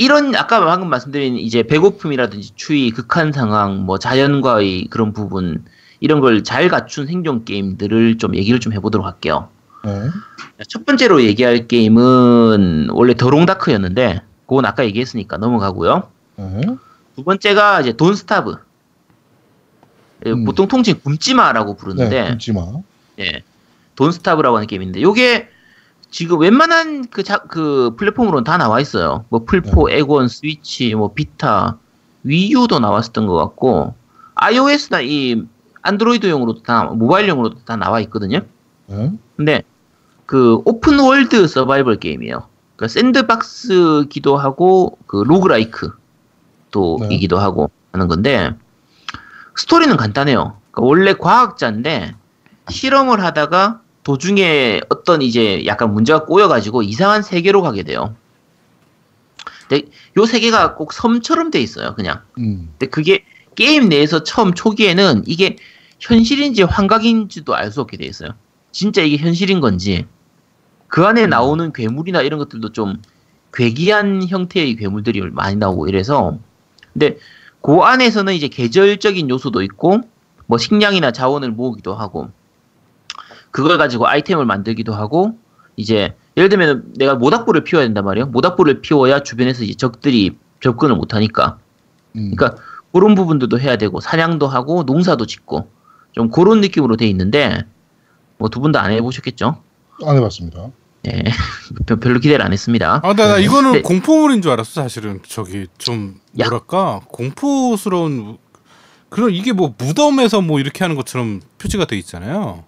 이런 0.00 0.34
아까 0.34 0.64
방금 0.64 0.88
말씀드린 0.88 1.36
이제 1.36 1.62
배고픔이라든지 1.62 2.52
추위, 2.56 2.90
극한 2.90 3.32
상황, 3.32 3.84
뭐 3.84 3.98
자연과의 3.98 4.86
그런 4.88 5.12
부분 5.12 5.62
이런 6.00 6.20
걸 6.20 6.42
잘 6.42 6.68
갖춘 6.70 7.06
생존 7.06 7.44
게임들을 7.44 8.16
좀 8.16 8.34
얘기를 8.34 8.60
좀 8.60 8.72
해보도록 8.72 9.06
할게요. 9.06 9.48
네. 9.84 9.90
자, 10.56 10.64
첫 10.68 10.86
번째로 10.86 11.22
얘기할 11.22 11.68
게임은 11.68 12.88
원래 12.92 13.14
더롱다크였는데 13.14 14.22
그건 14.46 14.64
아까 14.64 14.86
얘기했으니까 14.86 15.36
넘어가고요. 15.36 16.08
네. 16.36 16.60
두 17.14 17.22
번째가 17.22 17.82
이제 17.82 17.92
돈스타브. 17.92 18.56
예, 20.24 20.30
음. 20.30 20.46
보통 20.46 20.66
통칭 20.66 20.98
굶지마라고 21.04 21.76
부르는데 21.76 22.22
네. 22.22 22.28
굶지 22.30 22.52
마. 22.54 22.62
예. 23.18 23.42
돈스타브라고 23.96 24.56
하는 24.56 24.66
게임인데 24.66 25.02
요게 25.02 25.48
지금 26.10 26.40
웬만한 26.40 27.06
그, 27.10 27.22
자, 27.22 27.38
그 27.38 27.94
플랫폼으로는 27.96 28.44
다 28.44 28.56
나와 28.56 28.80
있어요. 28.80 29.24
뭐 29.28 29.44
풀포, 29.44 29.88
네. 29.88 29.98
에곤, 29.98 30.28
스위치, 30.28 30.94
뭐 30.94 31.12
비타, 31.14 31.78
Wii 32.24 32.52
U도 32.52 32.80
나왔었던 32.80 33.26
것 33.26 33.36
같고 33.36 33.94
iOS나 34.34 35.00
이 35.02 35.44
Android용으로도 35.82 36.62
다 36.62 36.84
모바일용으로도 36.84 37.64
다 37.64 37.76
나와 37.76 38.00
있거든요. 38.00 38.40
네. 38.86 39.12
근데 39.36 39.62
그 40.26 40.60
open 40.64 40.98
world 40.98 41.46
survival 41.46 41.96
게임이에요. 41.96 42.46
그러니까 42.76 42.88
sandbox기도 42.88 44.36
하고 44.36 44.98
그 45.06 45.22
roguelike 45.26 45.92
또 46.70 46.98
네. 47.00 47.14
이기도 47.14 47.38
하고 47.38 47.70
하는 47.92 48.08
건데 48.08 48.54
스토리는 49.56 49.96
간단해요. 49.96 50.56
그러니까 50.70 50.82
원래 50.88 51.12
과학자인데 51.14 52.14
실험을 52.68 53.22
하다가 53.22 53.80
도중에 54.02 54.80
어떤 54.88 55.22
이제 55.22 55.64
약간 55.66 55.92
문제가 55.92 56.24
꼬여가지고 56.24 56.82
이상한 56.82 57.22
세계로 57.22 57.62
가게 57.62 57.82
돼요. 57.82 58.16
근데 59.68 59.86
요 60.16 60.26
세계가 60.26 60.74
꼭 60.74 60.92
섬처럼 60.92 61.50
돼 61.50 61.60
있어요, 61.60 61.94
그냥. 61.94 62.22
음. 62.38 62.70
근데 62.78 62.86
그게 62.90 63.24
게임 63.54 63.88
내에서 63.88 64.22
처음 64.24 64.54
초기에는 64.54 65.24
이게 65.26 65.56
현실인지 66.00 66.62
환각인지도 66.62 67.54
알 67.54 67.70
수 67.70 67.80
없게 67.82 67.96
돼 67.96 68.06
있어요. 68.06 68.30
진짜 68.72 69.02
이게 69.02 69.16
현실인 69.16 69.60
건지 69.60 70.06
그 70.88 71.04
안에 71.04 71.26
나오는 71.26 71.72
괴물이나 71.72 72.22
이런 72.22 72.38
것들도 72.38 72.72
좀 72.72 73.00
괴기한 73.52 74.26
형태의 74.28 74.76
괴물들이 74.76 75.20
많이 75.30 75.56
나오고 75.56 75.88
이래서 75.88 76.38
근데 76.92 77.18
그 77.60 77.80
안에서는 77.80 78.32
이제 78.34 78.48
계절적인 78.48 79.28
요소도 79.28 79.62
있고 79.62 80.00
뭐 80.46 80.58
식량이나 80.58 81.12
자원을 81.12 81.50
모으기도 81.50 81.94
하고 81.94 82.30
그걸 83.50 83.78
가지고 83.78 84.06
아이템을 84.08 84.44
만들기도 84.44 84.94
하고 84.94 85.38
이제 85.76 86.14
예를 86.36 86.48
들면 86.48 86.92
내가 86.96 87.14
모닥불을 87.14 87.64
피워야 87.64 87.84
된단 87.86 88.04
말이에요. 88.04 88.26
모닥불을 88.26 88.80
피워야 88.80 89.20
주변에서 89.22 89.64
이제 89.64 89.74
적들이 89.74 90.36
접근을 90.60 90.94
못 90.96 91.14
하니까 91.14 91.58
음. 92.16 92.32
그러니까 92.36 92.62
그런 92.92 93.14
부분들도 93.14 93.58
해야 93.60 93.76
되고 93.76 94.00
사냥도 94.00 94.46
하고 94.48 94.82
농사도 94.84 95.26
짓고 95.26 95.68
좀 96.12 96.28
그런 96.30 96.60
느낌으로 96.60 96.96
돼 96.96 97.06
있는데 97.08 97.62
뭐 98.38 98.48
두 98.48 98.60
분 98.60 98.72
다 98.72 98.80
안 98.82 98.90
해보셨겠죠? 98.92 99.62
안 100.06 100.16
해봤습니다. 100.16 100.70
네, 101.02 101.24
별- 101.86 101.98
별로 101.98 102.20
기대를 102.20 102.44
안 102.44 102.52
했습니다. 102.52 103.00
아, 103.02 103.14
나, 103.14 103.26
나 103.28 103.36
네. 103.36 103.42
이거는 103.44 103.72
네. 103.72 103.82
공포물인 103.82 104.42
줄 104.42 104.50
알았어, 104.52 104.82
사실은. 104.82 105.20
저기 105.26 105.66
좀 105.78 106.20
야. 106.38 106.44
뭐랄까 106.48 107.00
공포스러운 107.08 108.36
그런 109.08 109.30
이게 109.32 109.52
뭐 109.52 109.74
무덤에서 109.78 110.40
뭐 110.40 110.60
이렇게 110.60 110.84
하는 110.84 110.96
것처럼 110.96 111.40
표지가 111.58 111.86
돼 111.86 111.96
있잖아요. 111.98 112.64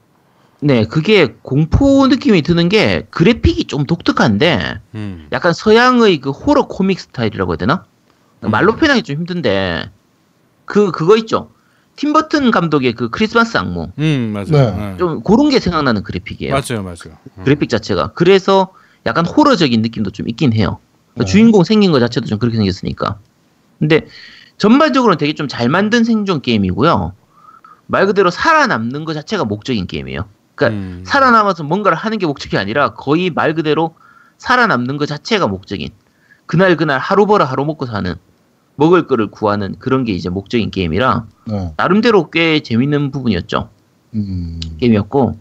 네, 0.64 0.84
그게 0.84 1.34
공포 1.42 2.06
느낌이 2.06 2.42
드는 2.42 2.68
게 2.68 3.06
그래픽이 3.10 3.64
좀 3.64 3.84
독특한데 3.84 4.80
음. 4.94 5.26
약간 5.32 5.52
서양의 5.52 6.20
그 6.20 6.30
호러 6.30 6.68
코믹 6.68 7.00
스타일이라고 7.00 7.52
해야 7.52 7.56
되나? 7.56 7.84
음. 8.44 8.50
말로 8.52 8.76
표현하기 8.76 9.02
좀 9.02 9.16
힘든데 9.16 9.90
그 10.64 10.92
그거 10.92 11.16
있죠. 11.16 11.50
팀 11.96 12.12
버튼 12.12 12.52
감독의 12.52 12.92
그 12.92 13.10
크리스마스 13.10 13.56
악몽 13.58 13.92
음, 13.98 14.30
맞아요. 14.32 14.46
네. 14.76 14.90
네. 14.92 14.96
좀 14.98 15.22
그런 15.24 15.50
게 15.50 15.58
생각나는 15.58 16.04
그래픽이에요. 16.04 16.52
맞아요, 16.54 16.82
맞아요. 16.84 17.18
음. 17.38 17.44
그래픽 17.44 17.68
자체가 17.68 18.12
그래서 18.14 18.72
약간 19.04 19.26
호러적인 19.26 19.82
느낌도 19.82 20.12
좀 20.12 20.28
있긴 20.28 20.52
해요. 20.52 20.78
그 21.14 21.20
네. 21.20 21.24
주인공 21.24 21.64
생긴 21.64 21.90
것 21.90 21.98
자체도 21.98 22.26
좀 22.28 22.38
그렇게 22.38 22.56
생겼으니까. 22.56 23.18
근데 23.80 24.06
전반적으로는 24.58 25.18
되게 25.18 25.34
좀 25.34 25.48
잘 25.48 25.68
만든 25.68 26.04
생존 26.04 26.40
게임이고요. 26.40 27.14
말 27.88 28.06
그대로 28.06 28.30
살아남는 28.30 29.04
것 29.04 29.12
자체가 29.14 29.44
목적인 29.44 29.88
게임이에요. 29.88 30.24
그러니까 30.62 30.68
음. 30.70 31.02
살아남아서 31.06 31.64
뭔가를 31.64 31.96
하는 31.96 32.18
게 32.18 32.26
목적이 32.26 32.58
아니라 32.58 32.94
거의 32.94 33.30
말 33.30 33.54
그대로 33.54 33.94
살아남는 34.38 34.96
것 34.96 35.06
자체가 35.06 35.46
목적인 35.48 35.88
그날 36.46 36.76
그날 36.76 36.98
하루 36.98 37.26
벌어 37.26 37.44
하루 37.44 37.64
먹고 37.64 37.86
사는 37.86 38.14
먹을 38.76 39.06
거를 39.06 39.28
구하는 39.30 39.76
그런 39.78 40.04
게 40.04 40.12
이제 40.12 40.28
목적인 40.28 40.70
게임이라 40.70 41.26
네. 41.46 41.72
나름대로 41.76 42.30
꽤 42.30 42.60
재밌는 42.60 43.10
부분이었죠. 43.10 43.68
음. 44.14 44.60
게임이었고 44.78 45.36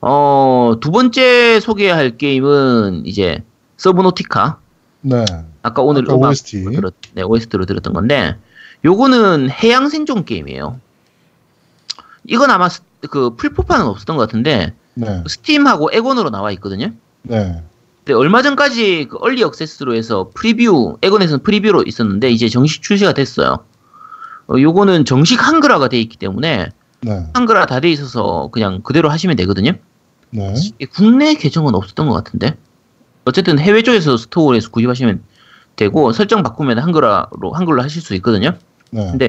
어, 0.00 0.74
두 0.80 0.90
번째 0.90 1.60
소개할 1.60 2.16
게임은 2.16 3.04
이제 3.06 3.42
서브노티카 3.76 4.58
네. 5.02 5.24
아까 5.62 5.82
오늘 5.82 6.02
아까 6.04 6.14
음악 6.14 6.28
OST. 6.30 6.64
들었, 6.72 6.94
네, 7.14 7.22
OST로 7.22 7.64
들었던 7.66 7.92
건데 7.92 8.36
요거는 8.84 9.50
해양 9.50 9.88
생존 9.88 10.24
게임이에요. 10.24 10.78
이건 12.26 12.50
아마 12.50 12.68
스- 12.68 12.82
그 13.10 13.34
플포판은 13.36 13.86
없었던 13.86 14.16
것 14.16 14.26
같은데 14.26 14.74
네. 14.94 15.22
Steam하고 15.28 15.90
엑원으로 15.92 16.30
나와 16.30 16.50
있거든요. 16.52 16.90
네. 17.22 17.62
근데 17.98 18.12
얼마 18.14 18.42
전까지 18.42 19.08
그 19.10 19.18
early 19.20 19.42
access로 19.42 19.94
해서 19.94 20.30
preview 20.34 20.98
엑원에서는 21.02 21.42
preview로 21.42 21.84
있었는데 21.86 22.30
이제 22.30 22.48
정식 22.48 22.82
출시가 22.82 23.12
됐어요. 23.12 23.58
어, 24.48 24.54
요거는 24.58 25.04
정식 25.04 25.46
한글화가 25.46 25.88
돼 25.88 26.00
있기 26.00 26.16
때문에 26.16 26.70
네. 27.02 27.26
한글화 27.34 27.66
다 27.66 27.80
돼 27.80 27.90
있어서 27.90 28.48
그냥 28.50 28.80
그대로 28.82 29.08
하시면 29.10 29.36
되거든요. 29.36 29.72
네. 30.30 30.54
국내 30.92 31.34
계정은 31.34 31.74
없었던 31.74 32.08
것 32.08 32.14
같은데 32.14 32.56
어쨌든 33.24 33.58
해외 33.58 33.82
쪽에서 33.82 34.16
스토어에서 34.16 34.70
구입하시면 34.70 35.22
되고 35.76 36.12
설정 36.12 36.42
바꾸면 36.42 36.78
한글화로 36.78 37.52
한글로 37.52 37.82
하실 37.82 38.02
수 38.02 38.14
있거든요. 38.16 38.56
네. 38.90 39.10
근데 39.10 39.28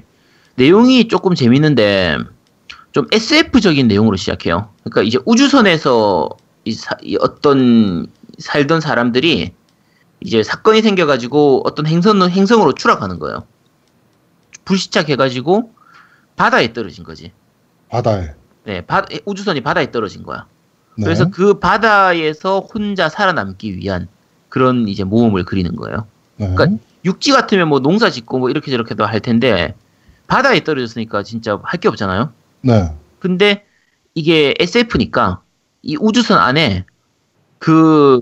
내용이 0.55 1.07
조금 1.07 1.35
재밌는데 1.35 2.17
좀 2.99 3.07
SF적인 3.13 3.87
내용으로 3.87 4.17
시작해요. 4.17 4.69
그러니까 4.83 5.03
이제 5.03 5.17
우주선에서 5.23 6.27
이 6.65 6.73
사- 6.73 6.97
이 7.01 7.15
어떤 7.21 8.07
살던 8.39 8.81
사람들이 8.81 9.53
이제 10.19 10.43
사건이 10.43 10.81
생겨가지고 10.81 11.61
어떤 11.65 11.87
행성 11.87 12.21
행성으로 12.29 12.73
추락하는 12.73 13.17
거예요. 13.19 13.45
불시착해가지고 14.65 15.71
바다에 16.35 16.73
떨어진 16.73 17.05
거지. 17.05 17.31
바다에. 17.89 18.33
네, 18.65 18.81
바- 18.81 19.05
우주선이 19.23 19.61
바다에 19.61 19.91
떨어진 19.91 20.23
거야. 20.23 20.45
네. 20.97 21.05
그래서 21.05 21.29
그 21.29 21.53
바다에서 21.59 22.59
혼자 22.59 23.07
살아남기 23.07 23.77
위한 23.77 24.09
그런 24.49 24.89
이제 24.89 25.05
모험을 25.05 25.45
그리는 25.45 25.73
거예요. 25.77 26.05
네. 26.35 26.53
그러니까 26.53 26.83
육지 27.05 27.31
같으면 27.31 27.69
뭐 27.69 27.79
농사 27.79 28.09
짓고 28.09 28.39
뭐 28.39 28.49
이렇게 28.49 28.69
저렇게도 28.71 29.05
할 29.05 29.21
텐데 29.21 29.73
바다에 30.27 30.65
떨어졌으니까 30.65 31.23
진짜 31.23 31.57
할 31.63 31.79
게 31.79 31.87
없잖아요. 31.87 32.33
네. 32.61 32.91
근데 33.19 33.65
이게 34.15 34.53
SF니까 34.59 35.41
이 35.81 35.97
우주선 35.99 36.39
안에 36.39 36.85
그 37.59 38.21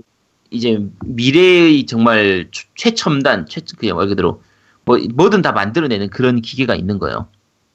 이제 0.50 0.78
미래의 1.04 1.86
정말 1.86 2.48
최- 2.52 2.66
최첨단 2.74 3.46
최 3.46 3.60
그냥 3.78 3.96
말 3.96 4.08
그대로 4.08 4.42
뭐 4.84 4.98
뭐든 5.14 5.42
다 5.42 5.52
만들어내는 5.52 6.10
그런 6.10 6.40
기계가 6.40 6.74
있는 6.74 6.98
거예요. 6.98 7.28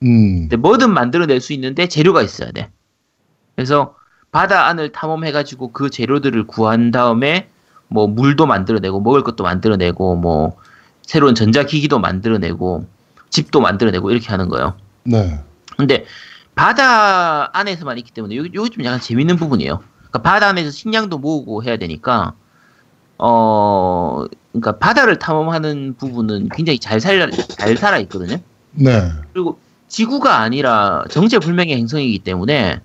음. 0.04 0.42
근데 0.42 0.58
뭐든 0.58 0.92
만들어낼 0.94 1.42
수 1.42 1.54
있는데 1.54 1.88
재료가 1.88 2.22
있어야 2.24 2.52
돼. 2.52 2.70
그래서 3.56 3.96
바다 4.32 4.66
안을 4.68 4.92
탐험해가지고 4.92 5.72
그 5.72 5.90
재료들을 5.90 6.48
구한 6.48 6.92
다음에 6.92 7.50
뭐 7.88 8.08
물도 8.08 8.48
만들어내고 8.48 9.02
먹을 9.02 9.24
것도 9.24 9.44
만들어내고 9.44 10.16
뭐 10.16 10.58
새로운 11.04 11.36
전자기기도 11.36 12.00
만들어내고 12.00 12.88
집도 13.30 13.62
만들어내고 13.62 14.10
이렇게 14.12 14.28
하는 14.30 14.50
거예요. 14.50 14.76
네. 15.04 15.40
근데 15.78 16.06
바다 16.56 17.50
안에서만 17.58 17.98
있기 18.00 18.12
때문에 18.12 18.36
여기, 18.36 18.52
여기 18.54 18.70
좀 18.70 18.84
약간 18.86 19.00
재밌는 19.00 19.38
부분이에요. 19.38 19.82
그러니까 19.98 20.22
바다 20.22 20.48
안에서 20.50 20.70
식량도 20.72 21.18
모으고 21.18 21.64
해야 21.64 21.78
되니까 21.78 22.34
어 23.18 24.26
그러니까 24.52 24.78
바다를 24.78 25.18
탐험하는 25.20 25.96
부분은 25.98 26.50
굉장히 26.50 26.80
잘 26.80 27.00
살아 27.00 27.30
잘 27.32 27.78
살아 27.78 27.98
있거든요. 28.00 28.38
네. 28.72 29.12
그리고 29.34 29.60
지구가 29.88 30.40
아니라 30.40 31.04
정체불명의 31.10 31.76
행성이기 31.76 32.20
때문에 32.20 32.82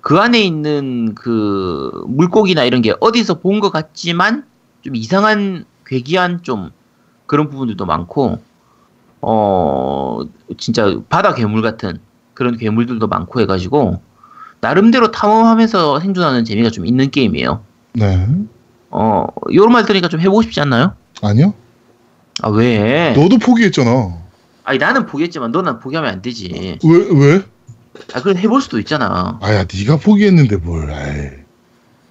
그 0.00 0.18
안에 0.18 0.40
있는 0.40 1.14
그 1.14 2.04
물고기나 2.06 2.64
이런 2.64 2.82
게 2.82 2.94
어디서 3.00 3.40
본 3.40 3.60
것 3.60 3.70
같지만 3.70 4.46
좀 4.82 4.96
이상한 4.96 5.64
괴기한 5.86 6.42
좀 6.42 6.70
그런 7.26 7.48
부분들도 7.48 7.84
많고 7.86 8.38
어 9.22 10.20
진짜 10.58 10.94
바다 11.08 11.34
괴물 11.34 11.62
같은 11.62 11.98
그런 12.34 12.56
괴물들도 12.58 13.06
많고 13.06 13.40
해가지고 13.40 14.02
나름대로 14.60 15.10
탐험하면서 15.10 16.00
생존하는 16.00 16.44
재미가 16.44 16.70
좀 16.70 16.86
있는 16.86 17.10
게임이에요. 17.10 17.62
네. 17.94 18.26
어 18.90 19.26
요런 19.52 19.72
말 19.72 19.84
들으니까 19.84 20.08
좀 20.08 20.20
해보고 20.20 20.42
싶지 20.42 20.60
않나요? 20.60 20.94
아니요. 21.22 21.54
아 22.42 22.48
왜? 22.50 23.12
너도 23.16 23.38
포기했잖아. 23.38 24.18
아니 24.64 24.78
나는 24.78 25.06
포기했지만 25.06 25.52
너는 25.52 25.78
포기하면 25.80 26.10
안 26.12 26.22
되지. 26.22 26.78
왜 26.84 26.98
왜? 27.12 27.42
아 28.14 28.20
그래 28.22 28.40
해볼 28.40 28.60
수도 28.60 28.78
있잖아. 28.78 29.38
아야 29.42 29.64
네가 29.72 29.98
포기했는데 29.98 30.56
뭘. 30.56 30.90
아이. 30.90 31.30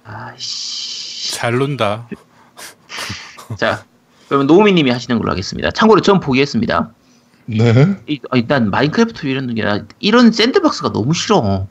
아이씨. 0.04 1.34
잘 1.34 1.58
논다. 1.58 2.08
자, 3.58 3.84
그러면 4.28 4.46
노우미님이 4.46 4.90
하시는 4.90 5.18
걸로 5.18 5.30
하겠습니다. 5.30 5.70
참고로 5.70 6.00
전 6.00 6.20
포기했습니다. 6.20 6.92
네. 7.46 7.96
이, 8.08 8.20
아니, 8.30 8.46
난 8.46 8.70
마인크래프트 8.70 9.26
이런 9.26 9.54
게 9.54 9.62
나- 9.64 9.84
이런 10.00 10.32
샌드박스가 10.32 10.92
너무 10.92 11.12
싫어. 11.14 11.66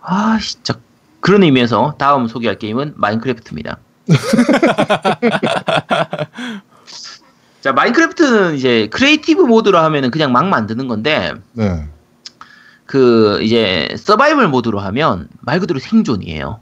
아, 0.00 0.38
진짜 0.40 0.74
그런 1.20 1.42
의미에서 1.44 1.94
다음 1.98 2.26
소개할 2.28 2.58
게임은 2.58 2.94
마인크래프트입니다. 2.96 3.78
자, 7.60 7.72
Minecraft는 7.72 8.56
이제 8.56 8.88
creative 8.90 9.42
mode로 9.42 9.78
하면은 9.78 10.10
그냥 10.10 10.32
막 10.32 10.46
만드는 10.46 10.88
건데 10.88 11.32
네. 11.52 11.86
그 12.86 13.40
이제 13.42 13.88
survival 13.96 14.48
mode로 14.48 14.80
하면 14.80 15.28
말 15.40 15.60
그대로 15.60 15.78
생존이에요. 15.78 16.58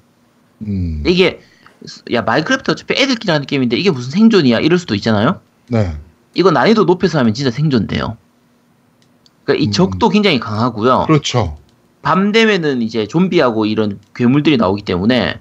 음. 0.66 1.02
이게 1.06 1.40
야 2.12 2.20
Minecraft 2.22 2.70
어차피 2.70 2.94
애들끼리 2.94 3.32
하는 3.32 3.46
게임인데 3.46 3.76
이게 3.78 3.90
무슨 3.90 4.10
생존이야 4.10 4.60
이럴 4.60 4.78
수도 4.78 4.94
있잖아요. 4.94 5.40
네. 5.68 5.96
이거 6.34 6.50
난이도 6.50 6.84
높여서 6.84 7.18
하면 7.18 7.34
진짜 7.34 7.50
생존돼요. 7.50 8.16
그러니까 9.44 9.64
이 9.64 9.68
음. 9.68 9.72
적도 9.72 10.08
굉장히 10.08 10.38
강하고요. 10.38 11.04
그렇죠. 11.06 11.56
밤 12.02 12.32
되면은 12.32 12.82
이제 12.82 13.06
좀비하고 13.06 13.66
이런 13.66 14.00
괴물들이 14.14 14.56
나오기 14.56 14.82
때문에 14.82 15.40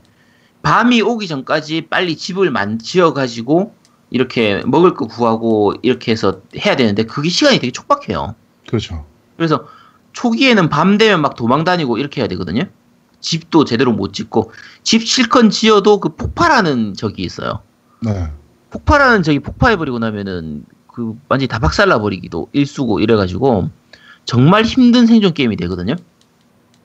밤이 0.62 1.02
오기 1.02 1.28
전까지 1.28 1.88
빨리 1.89 2.17
집을 2.17 2.52
만 2.52 2.80
지어가지고 2.80 3.73
이렇게 4.10 4.62
먹을 4.65 4.93
거 4.93 5.08
구하고 5.08 5.73
이렇게 5.82 6.12
해서 6.12 6.41
해야 6.58 6.75
되는데 6.75 7.04
그게 7.04 7.30
시간이 7.30 7.60
되게 7.60 7.71
촉박해요. 7.71 8.36
그렇죠. 8.67 9.06
그래서 9.38 9.67
초기에는 10.13 10.69
밤 10.69 10.97
되면 10.97 11.21
막 11.21 11.36
도망 11.36 11.63
다니고 11.63 11.97
이렇게 11.97 12.21
해야 12.21 12.28
되거든요. 12.28 12.63
집도 13.21 13.63
제대로 13.63 13.93
못 13.93 14.13
짓고 14.13 14.52
집 14.84 15.06
실컷 15.06 15.49
지어도 15.49 15.99
그 15.99 16.10
폭발하는 16.15 16.93
적이 16.93 17.23
있어요. 17.23 17.62
네. 18.02 18.32
폭발하는 18.71 19.23
적이 19.23 19.39
폭파해버리고 19.39 19.99
나면은 19.99 20.65
그 20.99 21.17
완전히 21.29 21.47
다 21.47 21.59
박살나 21.59 21.99
버리기도 21.99 22.49
일수고 22.51 22.99
이래가지고 22.99 23.69
정말 24.25 24.65
힘든 24.65 25.07
생존 25.07 25.33
게임이 25.33 25.55
되거든요. 25.55 25.95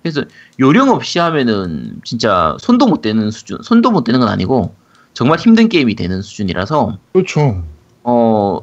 그래서 0.02 0.22
요령 0.60 0.90
없이 0.90 1.18
하면은 1.18 2.00
진짜 2.04 2.56
손도 2.60 2.86
못 2.86 3.00
대는 3.00 3.32
수준, 3.32 3.58
손도 3.60 3.90
못 3.90 4.04
대는 4.04 4.20
건 4.20 4.28
아니고 4.28 4.72
정말 5.14 5.40
힘든 5.40 5.68
게임이 5.68 5.96
되는 5.96 6.22
수준이라서 6.22 6.98
그렇죠. 7.12 7.64
어 8.04 8.60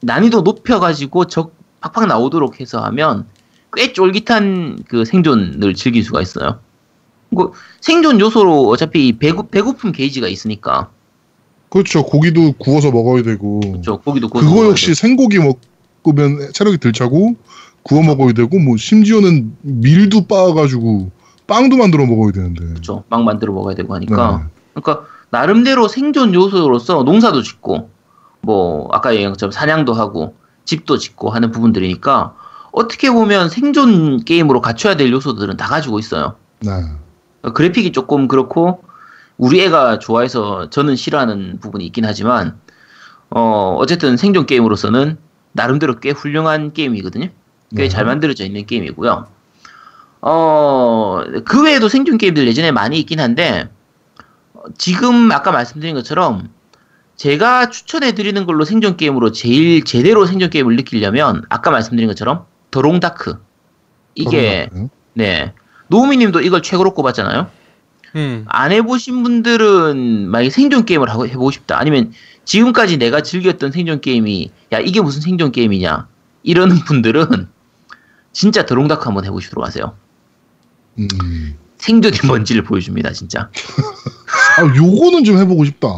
난이도 0.00 0.40
높여가지고 0.42 1.26
적 1.26 1.62
팍팍 1.80 2.06
나오도록 2.06 2.60
해서 2.60 2.80
하면 2.84 3.26
꽤 3.74 3.92
쫄깃한 3.92 4.84
그 4.86 5.04
생존을 5.04 5.74
즐길 5.74 6.04
수가 6.04 6.22
있어요. 6.22 6.60
그 7.36 7.50
생존 7.80 8.20
요소로 8.20 8.68
어차피 8.68 9.18
배고, 9.18 9.48
배고픔 9.48 9.90
게이지가 9.90 10.28
있으니까 10.28 10.90
그렇죠. 11.72 12.04
고기도 12.04 12.52
구워서 12.58 12.90
먹어야 12.90 13.22
되고. 13.22 13.62
저 13.82 13.96
고기도 13.96 14.28
구워서 14.28 14.46
그거 14.46 14.56
먹어야 14.56 14.72
역시 14.72 14.94
생고기 14.94 15.38
먹으면 15.38 16.52
체력이 16.52 16.76
들 16.76 16.92
차고 16.92 17.34
구워 17.82 18.02
먹어야 18.02 18.34
되고 18.34 18.58
뭐 18.58 18.76
심지어는 18.76 19.56
밀도 19.62 20.26
빻아가지고 20.26 21.10
빵도 21.46 21.78
만들어 21.78 22.04
먹어야 22.04 22.30
되는데. 22.32 22.74
되죠. 22.74 23.04
막 23.08 23.22
만들어 23.22 23.54
먹어야 23.54 23.74
되고 23.74 23.94
하니까. 23.94 24.42
네. 24.44 24.60
그러니까 24.74 25.06
나름대로 25.30 25.88
생존 25.88 26.34
요소로서 26.34 27.04
농사도 27.04 27.40
짓고 27.40 27.88
뭐 28.42 28.88
아까 28.92 29.14
얘기한 29.14 29.32
것처럼 29.32 29.50
사냥도 29.50 29.94
하고 29.94 30.34
집도 30.66 30.98
짓고 30.98 31.30
하는 31.30 31.52
부분들이니까 31.52 32.34
어떻게 32.72 33.10
보면 33.10 33.48
생존 33.48 34.22
게임으로 34.26 34.60
갖춰야 34.60 34.96
될 34.96 35.10
요소들은 35.10 35.56
다 35.56 35.68
가지고 35.68 35.98
있어요. 35.98 36.34
네. 36.60 36.68
그러니까 37.40 37.54
그래픽이 37.54 37.92
조금 37.92 38.28
그렇고 38.28 38.82
우리 39.42 39.60
애가 39.62 39.98
좋아해서 39.98 40.70
저는 40.70 40.94
싫어하는 40.94 41.58
부분이 41.60 41.84
있긴 41.86 42.04
하지만 42.04 42.60
어 43.28 43.74
어쨌든 43.76 44.16
생존 44.16 44.46
게임으로서는 44.46 45.18
나름대로 45.50 45.98
꽤 45.98 46.10
훌륭한 46.10 46.72
게임이거든요. 46.72 47.26
꽤 47.76 47.82
네. 47.82 47.88
잘 47.88 48.04
만들어져 48.04 48.44
있는 48.44 48.66
게임이고요. 48.66 49.26
어, 50.20 51.22
그 51.44 51.64
외에도 51.64 51.88
생존 51.88 52.18
게임들 52.18 52.46
예전에 52.46 52.70
많이 52.70 53.00
있긴 53.00 53.18
한데, 53.18 53.68
어, 54.54 54.62
지금 54.78 55.32
아까 55.32 55.50
말씀드린 55.50 55.96
것처럼, 55.96 56.50
제가 57.16 57.70
추천해 57.70 58.12
드리는 58.12 58.46
걸로 58.46 58.64
생존 58.64 58.96
게임으로 58.96 59.32
제일 59.32 59.82
제대로 59.82 60.24
생존 60.24 60.50
게임을 60.50 60.76
느끼려면, 60.76 61.42
아까 61.48 61.72
말씀드린 61.72 62.06
것처럼, 62.08 62.44
The 62.70 62.87
Long 62.87 63.10
Dark. 63.10 63.38
이게? 64.14 64.68
네. 65.14 65.54
노우미 65.88 66.18
님도 66.18 66.42
이걸 66.42 66.62
최고로 66.62 66.94
꼽았잖아요. 66.94 67.50
음. 68.16 68.44
안 68.48 68.72
해보신 68.72 69.22
분들은 69.22 70.28
만약에 70.28 70.50
생존 70.50 70.84
게임을 70.84 71.08
하고 71.10 71.26
해보고 71.26 71.50
싶다. 71.50 71.78
아니면 71.78 72.12
지금까지 72.44 72.98
내가 72.98 73.22
즐겼던 73.22 73.72
생존 73.72 74.00
게임이 74.00 74.50
야 74.72 74.78
이게 74.78 75.00
무슨 75.00 75.20
생존 75.20 75.52
게임이냐 75.52 76.08
이러는 76.42 76.76
분들은 76.86 77.48
진짜 78.32 78.66
The 78.66 78.76
Long 78.76 78.90
Dark 78.90 79.04
한번 79.04 79.24
해보시도록 79.24 79.64
하세요. 79.64 79.94
음. 80.98 81.56
생존이 81.78 82.18
뭔지를 82.26 82.62
보여줍니다 82.64 83.12
진짜. 83.12 83.50
아, 84.58 84.62
요거는 84.76 85.24
좀 85.24 85.38
해보고 85.38 85.64
싶다. 85.64 85.88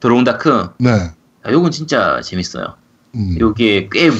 The 0.00 0.19
Long 0.19 0.44
Dark 0.44 0.70
네. 0.78 1.10
아, 1.42 1.52
요건 1.52 1.70
진짜 1.70 2.20
재밌어요. 2.22 2.74
음. 3.14 3.36
요게 3.38 3.88
꽤 3.92 4.10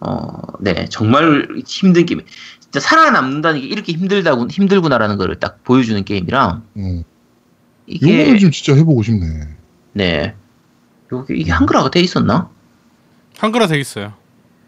어, 0.00 0.40
네, 0.60 0.86
정말 0.88 1.46
힘든 1.66 2.06
게임. 2.06 2.22
진짜 2.70 2.80
살아남는다는 2.88 3.60
게 3.60 3.66
이렇게 3.66 3.92
힘들다고 3.92 4.46
힘들구나라는 4.48 5.16
거를 5.18 5.40
딱 5.40 5.62
보여주는 5.64 6.02
게임이랑 6.04 6.62
음. 6.76 7.02
이게 7.86 8.20
요거는 8.22 8.38
좀 8.38 8.50
진짜 8.52 8.74
해보고 8.78 9.02
싶네. 9.02 9.26
네, 9.94 10.34
요게 11.12 11.34
이게 11.34 11.50
한글화가 11.50 11.90
돼 11.90 12.00
있었나? 12.00 12.48
한글화 13.38 13.66
돼 13.66 13.78
있어요. 13.80 14.12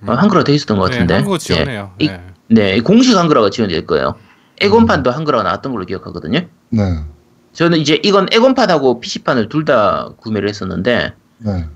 어, 0.04 0.12
한글화 0.12 0.42
돼 0.42 0.52
있었던 0.54 0.78
것 0.78 0.84
같은데. 0.90 1.06
네, 1.06 1.14
한국어 1.14 1.38
지원해요. 1.38 1.94
이- 2.00 2.08
네. 2.08 2.20
네, 2.48 2.80
공식 2.80 3.16
한글화가 3.16 3.50
지원될 3.50 3.86
거예요. 3.86 4.16
에곤판도 4.60 5.10
한글화가 5.12 5.44
나왔던 5.44 5.72
걸로 5.72 5.84
기억하거든요. 5.86 6.40
네. 6.70 6.82
저는 7.52 7.78
이제 7.78 8.00
이건 8.02 8.26
에곤판하고 8.32 9.00
PC판을 9.00 9.48
둘 9.48 9.64
다 9.64 10.08
구매를 10.16 10.48
했었는데, 10.48 11.12
네. 11.38 11.68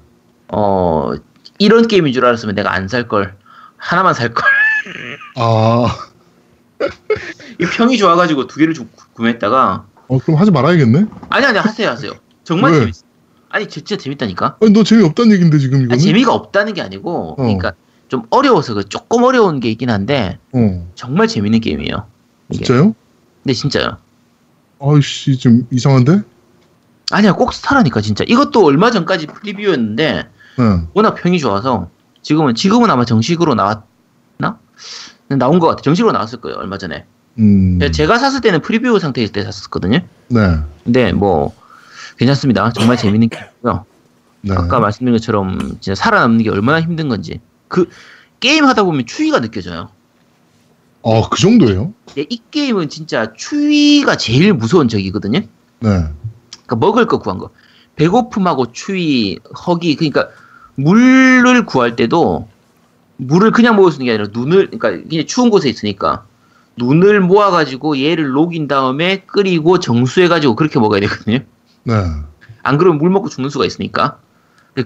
어, 0.48 1.12
이런 1.58 1.86
게임인 1.86 2.12
줄 2.12 2.24
알았으면 2.24 2.56
내가 2.56 2.72
안 2.74 2.88
살 2.88 3.06
걸. 3.06 3.36
하나만 3.76 4.12
살 4.14 4.34
걸. 4.34 4.44
아, 5.36 5.86
이 7.60 7.64
평이 7.64 7.96
좋아가지고 7.98 8.46
두 8.46 8.58
개를 8.58 8.74
좀 8.74 8.88
구- 8.94 9.06
구매했다가, 9.14 9.86
어, 10.08 10.18
그럼 10.18 10.38
하지 10.40 10.50
말아야겠네? 10.50 11.06
아니, 11.30 11.46
아니, 11.46 11.58
하세요, 11.58 11.88
하세요. 11.90 12.12
정말 12.44 12.72
왜? 12.72 12.80
재밌어. 12.80 13.02
아니, 13.48 13.68
진짜 13.68 13.96
재밌다니까? 13.96 14.56
아니, 14.60 14.70
너 14.72 14.82
재미없다는 14.84 15.32
얘긴데, 15.32 15.58
지금? 15.58 15.88
아니, 15.90 16.00
재미가 16.00 16.32
없다는 16.32 16.74
게 16.74 16.82
아니고, 16.82 17.32
어. 17.32 17.36
그러니까 17.36 17.72
좀 18.08 18.24
어려워서 18.30 18.74
그 18.74 18.84
조금 18.88 19.22
어려운 19.24 19.60
게 19.60 19.70
있긴 19.70 19.90
한데, 19.90 20.38
어, 20.52 20.88
정말 20.94 21.26
재밌는 21.28 21.60
게임이에요. 21.60 22.06
이게. 22.50 22.64
진짜요? 22.64 22.94
네, 23.44 23.52
진짜요. 23.52 23.96
아이씨, 24.80 25.38
좀 25.38 25.66
이상한데? 25.70 26.20
아니야, 27.10 27.32
꼭 27.32 27.52
사라니까, 27.54 28.00
진짜. 28.00 28.24
이것도 28.28 28.64
얼마 28.64 28.90
전까지 28.90 29.26
프리뷰였는데, 29.28 30.28
네. 30.58 30.80
워낙 30.94 31.14
평이 31.14 31.38
좋아서 31.38 31.90
지금은 32.22 32.54
지금은 32.54 32.90
아마 32.90 33.04
정식으로 33.04 33.54
나왔나? 33.54 34.58
나온 35.28 35.58
것 35.58 35.66
같아. 35.66 35.82
정식으로 35.82 36.12
나왔을 36.12 36.40
거예요. 36.40 36.56
얼마 36.58 36.78
전에. 36.78 37.04
음. 37.38 37.78
제가 37.92 38.18
샀을 38.18 38.40
때는 38.40 38.60
프리뷰 38.62 38.98
상태일 38.98 39.30
때 39.30 39.42
샀었거든요. 39.42 40.00
네. 40.28 40.58
근데 40.84 41.12
뭐 41.12 41.54
괜찮습니다. 42.18 42.72
정말 42.72 42.96
재밌는 42.96 43.28
게임이고요. 43.28 43.84
네. 44.42 44.54
아까 44.54 44.78
말씀드린 44.78 45.12
것처럼 45.14 45.78
진짜 45.80 45.94
살아남는 45.94 46.44
게 46.44 46.50
얼마나 46.50 46.80
힘든 46.80 47.08
건지 47.08 47.40
그 47.68 47.88
게임 48.40 48.64
하다 48.64 48.84
보면 48.84 49.06
추위가 49.06 49.40
느껴져요. 49.40 49.90
아, 51.04 51.28
그 51.30 51.40
정도예요? 51.40 51.92
예, 52.18 52.26
이 52.28 52.40
게임은 52.50 52.88
진짜 52.88 53.32
추위가 53.34 54.16
제일 54.16 54.52
무서운 54.52 54.88
적이거든요. 54.88 55.40
네. 55.40 55.48
그러니까 55.80 56.76
먹을 56.76 57.06
거 57.06 57.18
구한 57.18 57.38
거. 57.38 57.50
배고픔하고 57.94 58.72
추위, 58.72 59.38
허기, 59.66 59.94
그러니까 59.94 60.28
물을 60.74 61.64
구할 61.64 61.96
때도 61.96 62.48
물을 63.18 63.50
그냥 63.50 63.76
먹을 63.76 63.90
수 63.92 63.96
있는 63.96 64.06
게 64.06 64.12
아니라 64.12 64.28
눈을, 64.32 64.70
그러니까 64.70 65.08
그냥 65.08 65.26
추운 65.26 65.50
곳에 65.50 65.68
있으니까 65.68 66.26
눈을 66.76 67.20
모아가지고 67.20 67.98
얘를 68.00 68.30
녹인 68.30 68.68
다음에 68.68 69.22
끓이고 69.26 69.80
정수해가지고 69.80 70.56
그렇게 70.56 70.78
먹어야 70.78 71.00
되거든요. 71.00 71.38
네. 71.84 71.94
안 72.62 72.78
그러면 72.78 72.98
물 72.98 73.10
먹고 73.10 73.28
죽는 73.28 73.50
수가 73.50 73.64
있으니까. 73.64 74.18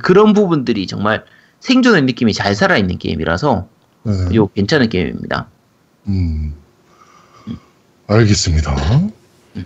그런 0.03 0.33
부분들이 0.35 0.87
정말 0.87 1.25
생존의 1.59 2.03
느낌이 2.03 2.33
잘 2.33 2.55
살아있는 2.55 2.99
게임이라서 2.99 3.67
네. 4.05 4.13
요 4.37 4.47
괜찮은 4.49 4.89
게임입니다. 4.89 5.49
음. 6.07 6.55
알겠습니다. 8.07 8.77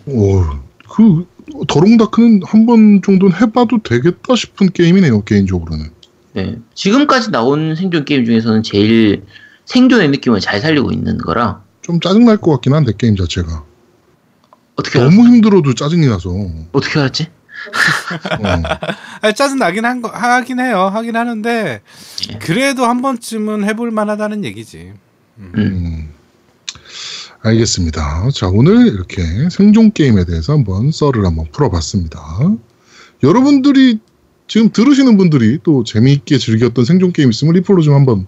오, 0.07 0.43
그, 0.91 1.27
더롱다크는 1.69 2.41
한 2.45 2.67
번 2.67 3.03
정도는 3.03 3.37
해봐도 3.41 3.83
되겠다 3.83 4.35
싶은 4.35 4.71
게임이네요, 4.71 5.23
개인적으로는. 5.25 5.91
네. 6.35 6.57
지금까지 6.75 7.31
나온 7.31 7.75
생존 7.75 8.05
게임 8.05 8.25
중에서는 8.25 8.63
제일 8.63 9.25
생존의 9.65 10.11
느낌을 10.11 10.41
잘 10.41 10.61
살리고 10.61 10.93
있는 10.93 11.17
거라 11.17 11.63
좀 11.85 12.01
짜증날 12.01 12.39
것 12.39 12.51
같긴 12.53 12.73
한데, 12.73 12.93
게임 12.97 13.15
자체가. 13.15 13.63
어떻게 14.77 14.99
알았, 14.99 15.11
너무 15.11 15.29
힘들어도 15.29 15.75
짜증이 15.75 16.07
나서. 16.07 16.31
어. 16.31 16.69
어떻게 16.73 16.99
알았지? 16.99 17.29
아니, 19.21 19.35
짜증 19.35 19.59
나긴 19.59 19.85
한 19.85 20.01
거, 20.01 20.09
하긴 20.09 20.61
해요. 20.61 20.91
하긴 20.93 21.15
하는데 21.15 21.83
예. 22.31 22.39
그래도 22.39 22.87
한 22.87 23.03
번쯤은 23.03 23.65
해볼 23.65 23.91
만하다는 23.91 24.45
얘기지. 24.45 24.95
음. 25.39 25.53
음. 25.57 26.11
알겠습니다. 27.43 28.31
자, 28.35 28.49
오늘 28.49 28.87
이렇게 28.87 29.23
생존 29.51 29.93
게임에 29.93 30.25
대해서 30.25 30.55
한번 30.55 30.91
썰을 30.91 31.27
한번 31.27 31.47
풀어봤습니다. 31.53 32.19
여러분들이 33.23 34.01
지금 34.47 34.71
들으시는 34.71 35.17
분들이 35.17 35.59
또 35.63 35.85
재미있게 35.85 36.39
즐겼던 36.39 36.85
생존 36.85 37.13
게임 37.13 37.31
있으면 37.31 37.55
리플로 37.55 37.83
좀 37.83 37.95
한번 37.95 38.27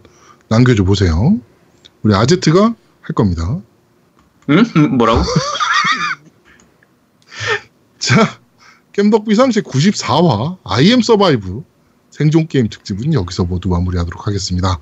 남겨줘 0.49 0.85
보세요. 0.85 1.39
우리 2.03 2.14
아제트가 2.14 2.75
할 3.01 3.14
겁니다. 3.14 3.61
응? 4.51 4.64
뭐라고? 4.97 5.23
자, 7.99 8.39
겜덕 8.93 9.27
비상 9.27 9.51
제 9.51 9.61
94화 9.61 10.57
I'm 10.64 11.03
Survive 11.03 11.62
생존 12.11 12.49
게임 12.49 12.69
특집은 12.69 13.12
여기서 13.12 13.45
모두 13.45 13.69
마무리하도록 13.69 14.27
하겠습니다. 14.27 14.81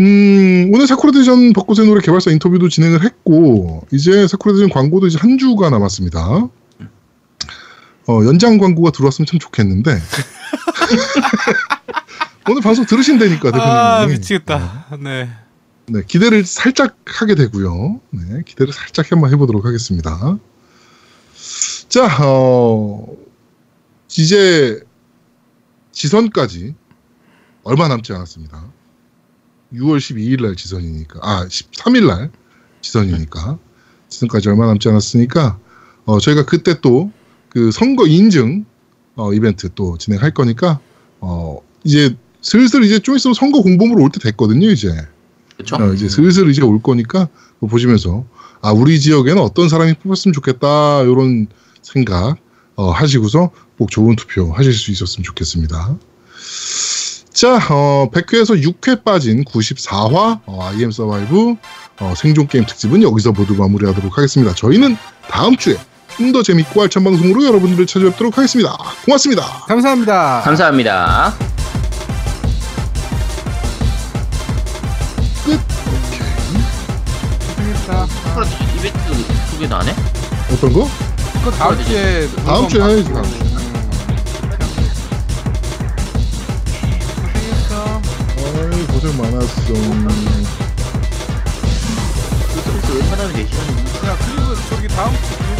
음, 0.00 0.70
오늘 0.72 0.86
사쿠라디전 0.86 1.52
벚꽃의 1.52 1.86
노래 1.86 2.00
개발사 2.00 2.30
인터뷰도 2.30 2.68
진행을 2.68 3.04
했고 3.04 3.86
이제 3.92 4.26
사쿠라디전 4.26 4.70
광고도 4.70 5.06
이제 5.06 5.18
한 5.18 5.36
주가 5.36 5.68
남았습니다. 5.68 6.48
어, 8.10 8.24
연장 8.24 8.58
광고가 8.58 8.90
들어왔으면 8.90 9.26
참 9.26 9.38
좋겠는데 9.38 9.96
오늘 12.50 12.60
방송 12.60 12.84
들으신다니까 12.84 13.52
대표님. 13.52 13.68
아 13.68 14.06
미치겠다. 14.06 14.96
네. 15.00 15.30
네, 15.86 16.02
기대를 16.04 16.44
살짝 16.44 16.96
하게 17.04 17.36
되고요. 17.36 18.00
네, 18.10 18.42
기대를 18.44 18.72
살짝 18.72 19.12
한번 19.12 19.30
해보도록 19.32 19.64
하겠습니다. 19.64 20.38
자, 21.88 22.08
어, 22.24 23.06
이제 24.16 24.82
지선까지 25.92 26.74
얼마 27.62 27.86
남지 27.86 28.12
않았습니다. 28.12 28.64
6월 29.72 29.98
12일 29.98 30.42
날 30.42 30.56
지선이니까, 30.56 31.20
아, 31.22 31.46
13일 31.46 32.08
날 32.08 32.32
지선이니까, 32.80 33.58
지선까지 34.08 34.48
얼마 34.48 34.66
남지 34.66 34.88
않았으니까, 34.88 35.58
어, 36.06 36.18
저희가 36.18 36.44
그때 36.46 36.80
또 36.80 37.12
그 37.50 37.70
선거 37.70 38.06
인증 38.06 38.64
어, 39.16 39.34
이벤트 39.34 39.68
또 39.74 39.98
진행할 39.98 40.32
거니까, 40.32 40.80
어, 41.20 41.58
이제 41.84 42.16
슬슬 42.40 42.84
이제 42.84 42.98
좀 42.98 43.16
있으면 43.16 43.34
선거 43.34 43.60
공보물 43.60 44.00
올때 44.00 44.18
됐거든요, 44.20 44.68
이제. 44.70 44.90
그쵸? 45.56 45.76
어, 45.76 45.92
이제 45.92 46.08
슬슬 46.08 46.48
이제 46.48 46.62
올 46.62 46.80
거니까 46.80 47.28
보시면서 47.60 48.24
아 48.62 48.72
우리 48.72 48.98
지역에는 48.98 49.42
어떤 49.42 49.68
사람이 49.68 49.94
뽑혔으면 49.94 50.32
좋겠다 50.32 51.02
이런 51.02 51.48
생각 51.82 52.36
어, 52.76 52.90
하시고서 52.90 53.50
꼭 53.78 53.90
좋은 53.90 54.16
투표 54.16 54.52
하실 54.52 54.72
수 54.72 54.90
있었으면 54.90 55.24
좋겠습니다. 55.24 55.98
자, 57.32 57.58
어, 57.70 58.10
100회에서 58.12 58.62
6회 58.62 59.04
빠진 59.04 59.44
94화 59.44 60.40
어, 60.46 60.62
IM 60.64 60.90
서바이브 60.90 61.56
어, 62.00 62.14
생존 62.16 62.48
게임 62.48 62.64
특집은 62.64 63.02
여기서 63.02 63.32
모두 63.32 63.54
마무리하도록 63.54 64.16
하겠습니다. 64.16 64.54
저희는 64.54 64.96
다음 65.28 65.56
주에 65.56 65.76
좀 66.16 66.32
더 66.32 66.42
재밌고 66.42 66.82
알찬 66.82 67.02
방송으로 67.04 67.44
여러분들을 67.44 67.86
찾아뵙도록 67.86 68.38
하겠습니다. 68.38 68.76
고맙습니다. 69.04 69.42
감사합니다. 69.66 70.42
감사합니다. 70.44 71.34
고생했다. 77.56 78.06
스프라디 78.06 78.54
이벤트 78.78 79.12
해? 79.88 79.94
어떤 80.52 80.72
거? 80.72 80.88
그거 81.44 81.50
다음 81.52 81.84
주에 81.84 82.28
다음 82.44 82.68
주에 82.68 82.82
해야지. 82.82 83.04
다음 83.12 83.24
주에. 83.24 83.40
고생 88.92 89.16
많았어. 89.16 89.72
그래서 92.54 92.92
웬만하면 92.94 93.32
내 93.34 93.46
시간이 93.46 93.70
야 94.06 94.16
그리고 94.18 94.54
저기 94.68 94.88
다음 94.88 95.12
주 95.14 95.59